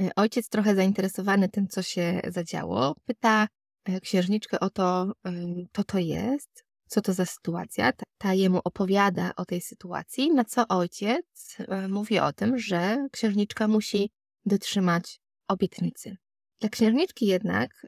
E, 0.00 0.10
ojciec, 0.16 0.48
trochę 0.48 0.74
zainteresowany 0.74 1.48
tym, 1.48 1.68
co 1.68 1.82
się 1.82 2.20
zadziało, 2.28 2.94
pyta 3.04 3.48
księżniczkę 4.02 4.60
o 4.60 4.70
to, 4.70 5.12
co 5.72 5.84
to 5.84 5.98
jest, 5.98 6.65
co 6.88 7.00
to 7.00 7.12
za 7.12 7.26
sytuacja. 7.26 7.92
Ta, 8.18 8.34
jemu 8.34 8.60
opowiada 8.64 9.32
o 9.36 9.44
tej 9.44 9.60
sytuacji, 9.60 10.30
na 10.30 10.44
co 10.44 10.68
ojciec 10.68 11.56
mówi 11.88 12.18
o 12.18 12.32
tym, 12.32 12.58
że 12.58 13.06
księżniczka 13.12 13.68
musi 13.68 14.10
dotrzymać 14.46 15.20
obietnicy. 15.48 16.16
Dla 16.60 16.68
księżniczki 16.68 17.26
jednak 17.26 17.86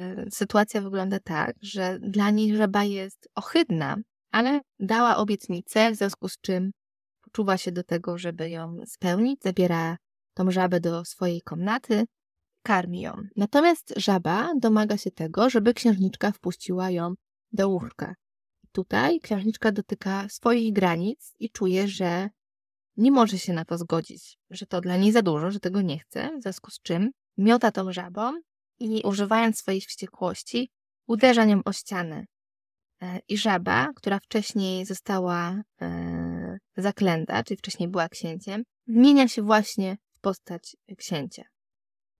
y, 0.00 0.30
sytuacja 0.30 0.80
wygląda 0.80 1.20
tak, 1.20 1.56
że 1.62 1.98
dla 2.00 2.30
niej 2.30 2.56
żaba 2.56 2.84
jest 2.84 3.28
ohydna, 3.34 3.96
ale 4.32 4.60
dała 4.80 5.16
obietnicę, 5.16 5.90
w 5.92 5.96
związku 5.96 6.28
z 6.28 6.40
czym 6.40 6.70
poczuwa 7.20 7.56
się 7.56 7.72
do 7.72 7.82
tego, 7.82 8.18
żeby 8.18 8.50
ją 8.50 8.76
spełnić, 8.86 9.42
zabiera 9.42 9.96
tą 10.34 10.50
żabę 10.50 10.80
do 10.80 11.04
swojej 11.04 11.42
komnaty, 11.42 12.04
karmi 12.62 13.00
ją. 13.00 13.16
Natomiast 13.36 13.94
żaba 13.96 14.52
domaga 14.60 14.96
się 14.96 15.10
tego, 15.10 15.50
żeby 15.50 15.74
księżniczka 15.74 16.32
wpuściła 16.32 16.90
ją 16.90 17.14
do 17.52 17.68
łóżka. 17.68 18.14
Tutaj 18.76 19.20
księżniczka 19.20 19.72
dotyka 19.72 20.28
swoich 20.28 20.72
granic 20.72 21.34
i 21.38 21.50
czuje, 21.50 21.88
że 21.88 22.30
nie 22.96 23.10
może 23.10 23.38
się 23.38 23.52
na 23.52 23.64
to 23.64 23.78
zgodzić, 23.78 24.38
że 24.50 24.66
to 24.66 24.80
dla 24.80 24.96
niej 24.96 25.12
za 25.12 25.22
dużo, 25.22 25.50
że 25.50 25.60
tego 25.60 25.82
nie 25.82 25.98
chce, 25.98 26.38
w 26.38 26.42
związku 26.42 26.70
z 26.70 26.80
czym 26.82 27.10
miota 27.38 27.72
tą 27.72 27.92
żabą 27.92 28.32
i 28.78 29.02
używając 29.04 29.58
swojej 29.58 29.80
wściekłości, 29.80 30.70
uderza 31.06 31.44
nią 31.44 31.60
o 31.64 31.72
ścianę. 31.72 32.24
E, 33.02 33.20
I 33.28 33.38
żaba, 33.38 33.92
która 33.96 34.18
wcześniej 34.18 34.86
została 34.86 35.62
e, 35.82 36.58
zaklęta, 36.76 37.44
czyli 37.44 37.58
wcześniej 37.58 37.88
była 37.88 38.08
księciem, 38.08 38.62
zmienia 38.86 39.28
się 39.28 39.42
właśnie 39.42 39.96
w 40.16 40.20
postać 40.20 40.76
księcia. 40.98 41.44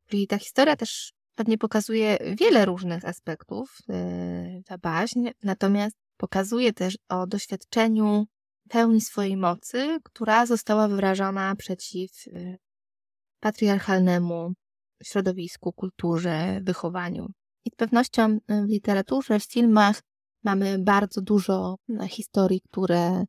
Czyli 0.06 0.26
ta 0.26 0.38
historia 0.38 0.76
też 0.76 1.12
pewnie 1.34 1.58
pokazuje 1.58 2.18
wiele 2.36 2.64
różnych 2.64 3.04
aspektów, 3.04 3.78
e, 3.88 4.62
ta 4.66 4.78
baśń, 4.78 5.28
natomiast 5.42 6.05
pokazuje 6.16 6.72
też 6.72 6.98
o 7.08 7.26
doświadczeniu 7.26 8.26
pełni 8.68 9.00
swojej 9.00 9.36
mocy, 9.36 9.98
która 10.04 10.46
została 10.46 10.88
wyrażona 10.88 11.56
przeciw 11.56 12.10
patriarchalnemu 13.40 14.52
środowisku, 15.02 15.72
kulturze, 15.72 16.60
wychowaniu. 16.62 17.26
I 17.64 17.70
z 17.70 17.74
pewnością 17.76 18.38
w 18.48 18.68
literaturze, 18.68 19.40
w 19.40 19.44
filmach 19.44 20.02
mamy 20.44 20.78
bardzo 20.78 21.20
dużo 21.20 21.76
e, 22.00 22.08
historii, 22.08 22.60
które 22.60 23.24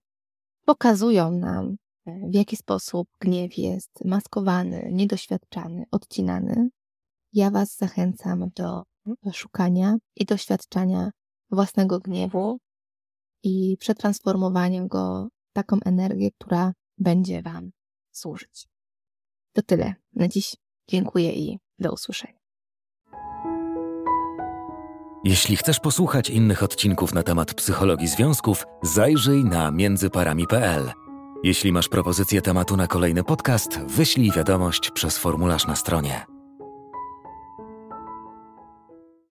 pokazują 0.66 1.32
nam, 1.32 1.76
w 2.06 2.34
jaki 2.34 2.56
sposób 2.56 3.08
gniew 3.20 3.58
jest 3.58 4.06
maskowany, 4.06 4.90
niedoświadczany, 4.92 5.84
odcinany. 5.92 6.70
Ja 7.34 7.52
Was 7.52 7.76
zachęcam 7.76 8.50
do 8.56 8.84
szukania 9.34 9.96
i 10.16 10.26
doświadczania 10.26 11.12
własnego 11.52 12.00
gniewu 12.00 12.58
i 13.44 13.78
przetransformowania 13.80 14.86
go 14.86 15.28
w 15.50 15.54
taką 15.54 15.78
energię, 15.86 16.32
która 16.32 16.74
będzie 16.98 17.42
Wam 17.42 17.72
służyć. 18.12 18.68
To 19.54 19.62
tyle 19.62 19.96
na 20.14 20.28
dziś. 20.28 20.56
Dziękuję 20.90 21.34
i 21.34 21.60
do 21.80 21.92
usłyszenia. 21.92 22.40
Jeśli 25.24 25.56
chcesz 25.56 25.80
posłuchać 25.80 26.30
innych 26.30 26.64
odcinków 26.64 27.14
na 27.14 27.24
temat 27.24 27.54
psychologii 27.54 28.08
związków, 28.08 28.66
zajrzyj 28.84 29.44
na 29.44 29.72
międzyparami.pl. 29.72 30.92
Jeśli 31.44 31.72
masz 31.72 31.90
propozycję 31.90 32.42
tematu 32.42 32.78
na 32.78 32.88
kolejny 32.88 33.24
podcast, 33.24 33.80
wyślij 33.80 34.32
wiadomość 34.32 34.92
przez 34.92 35.18
formularz 35.18 35.68
na 35.68 35.76
stronie. 35.76 36.37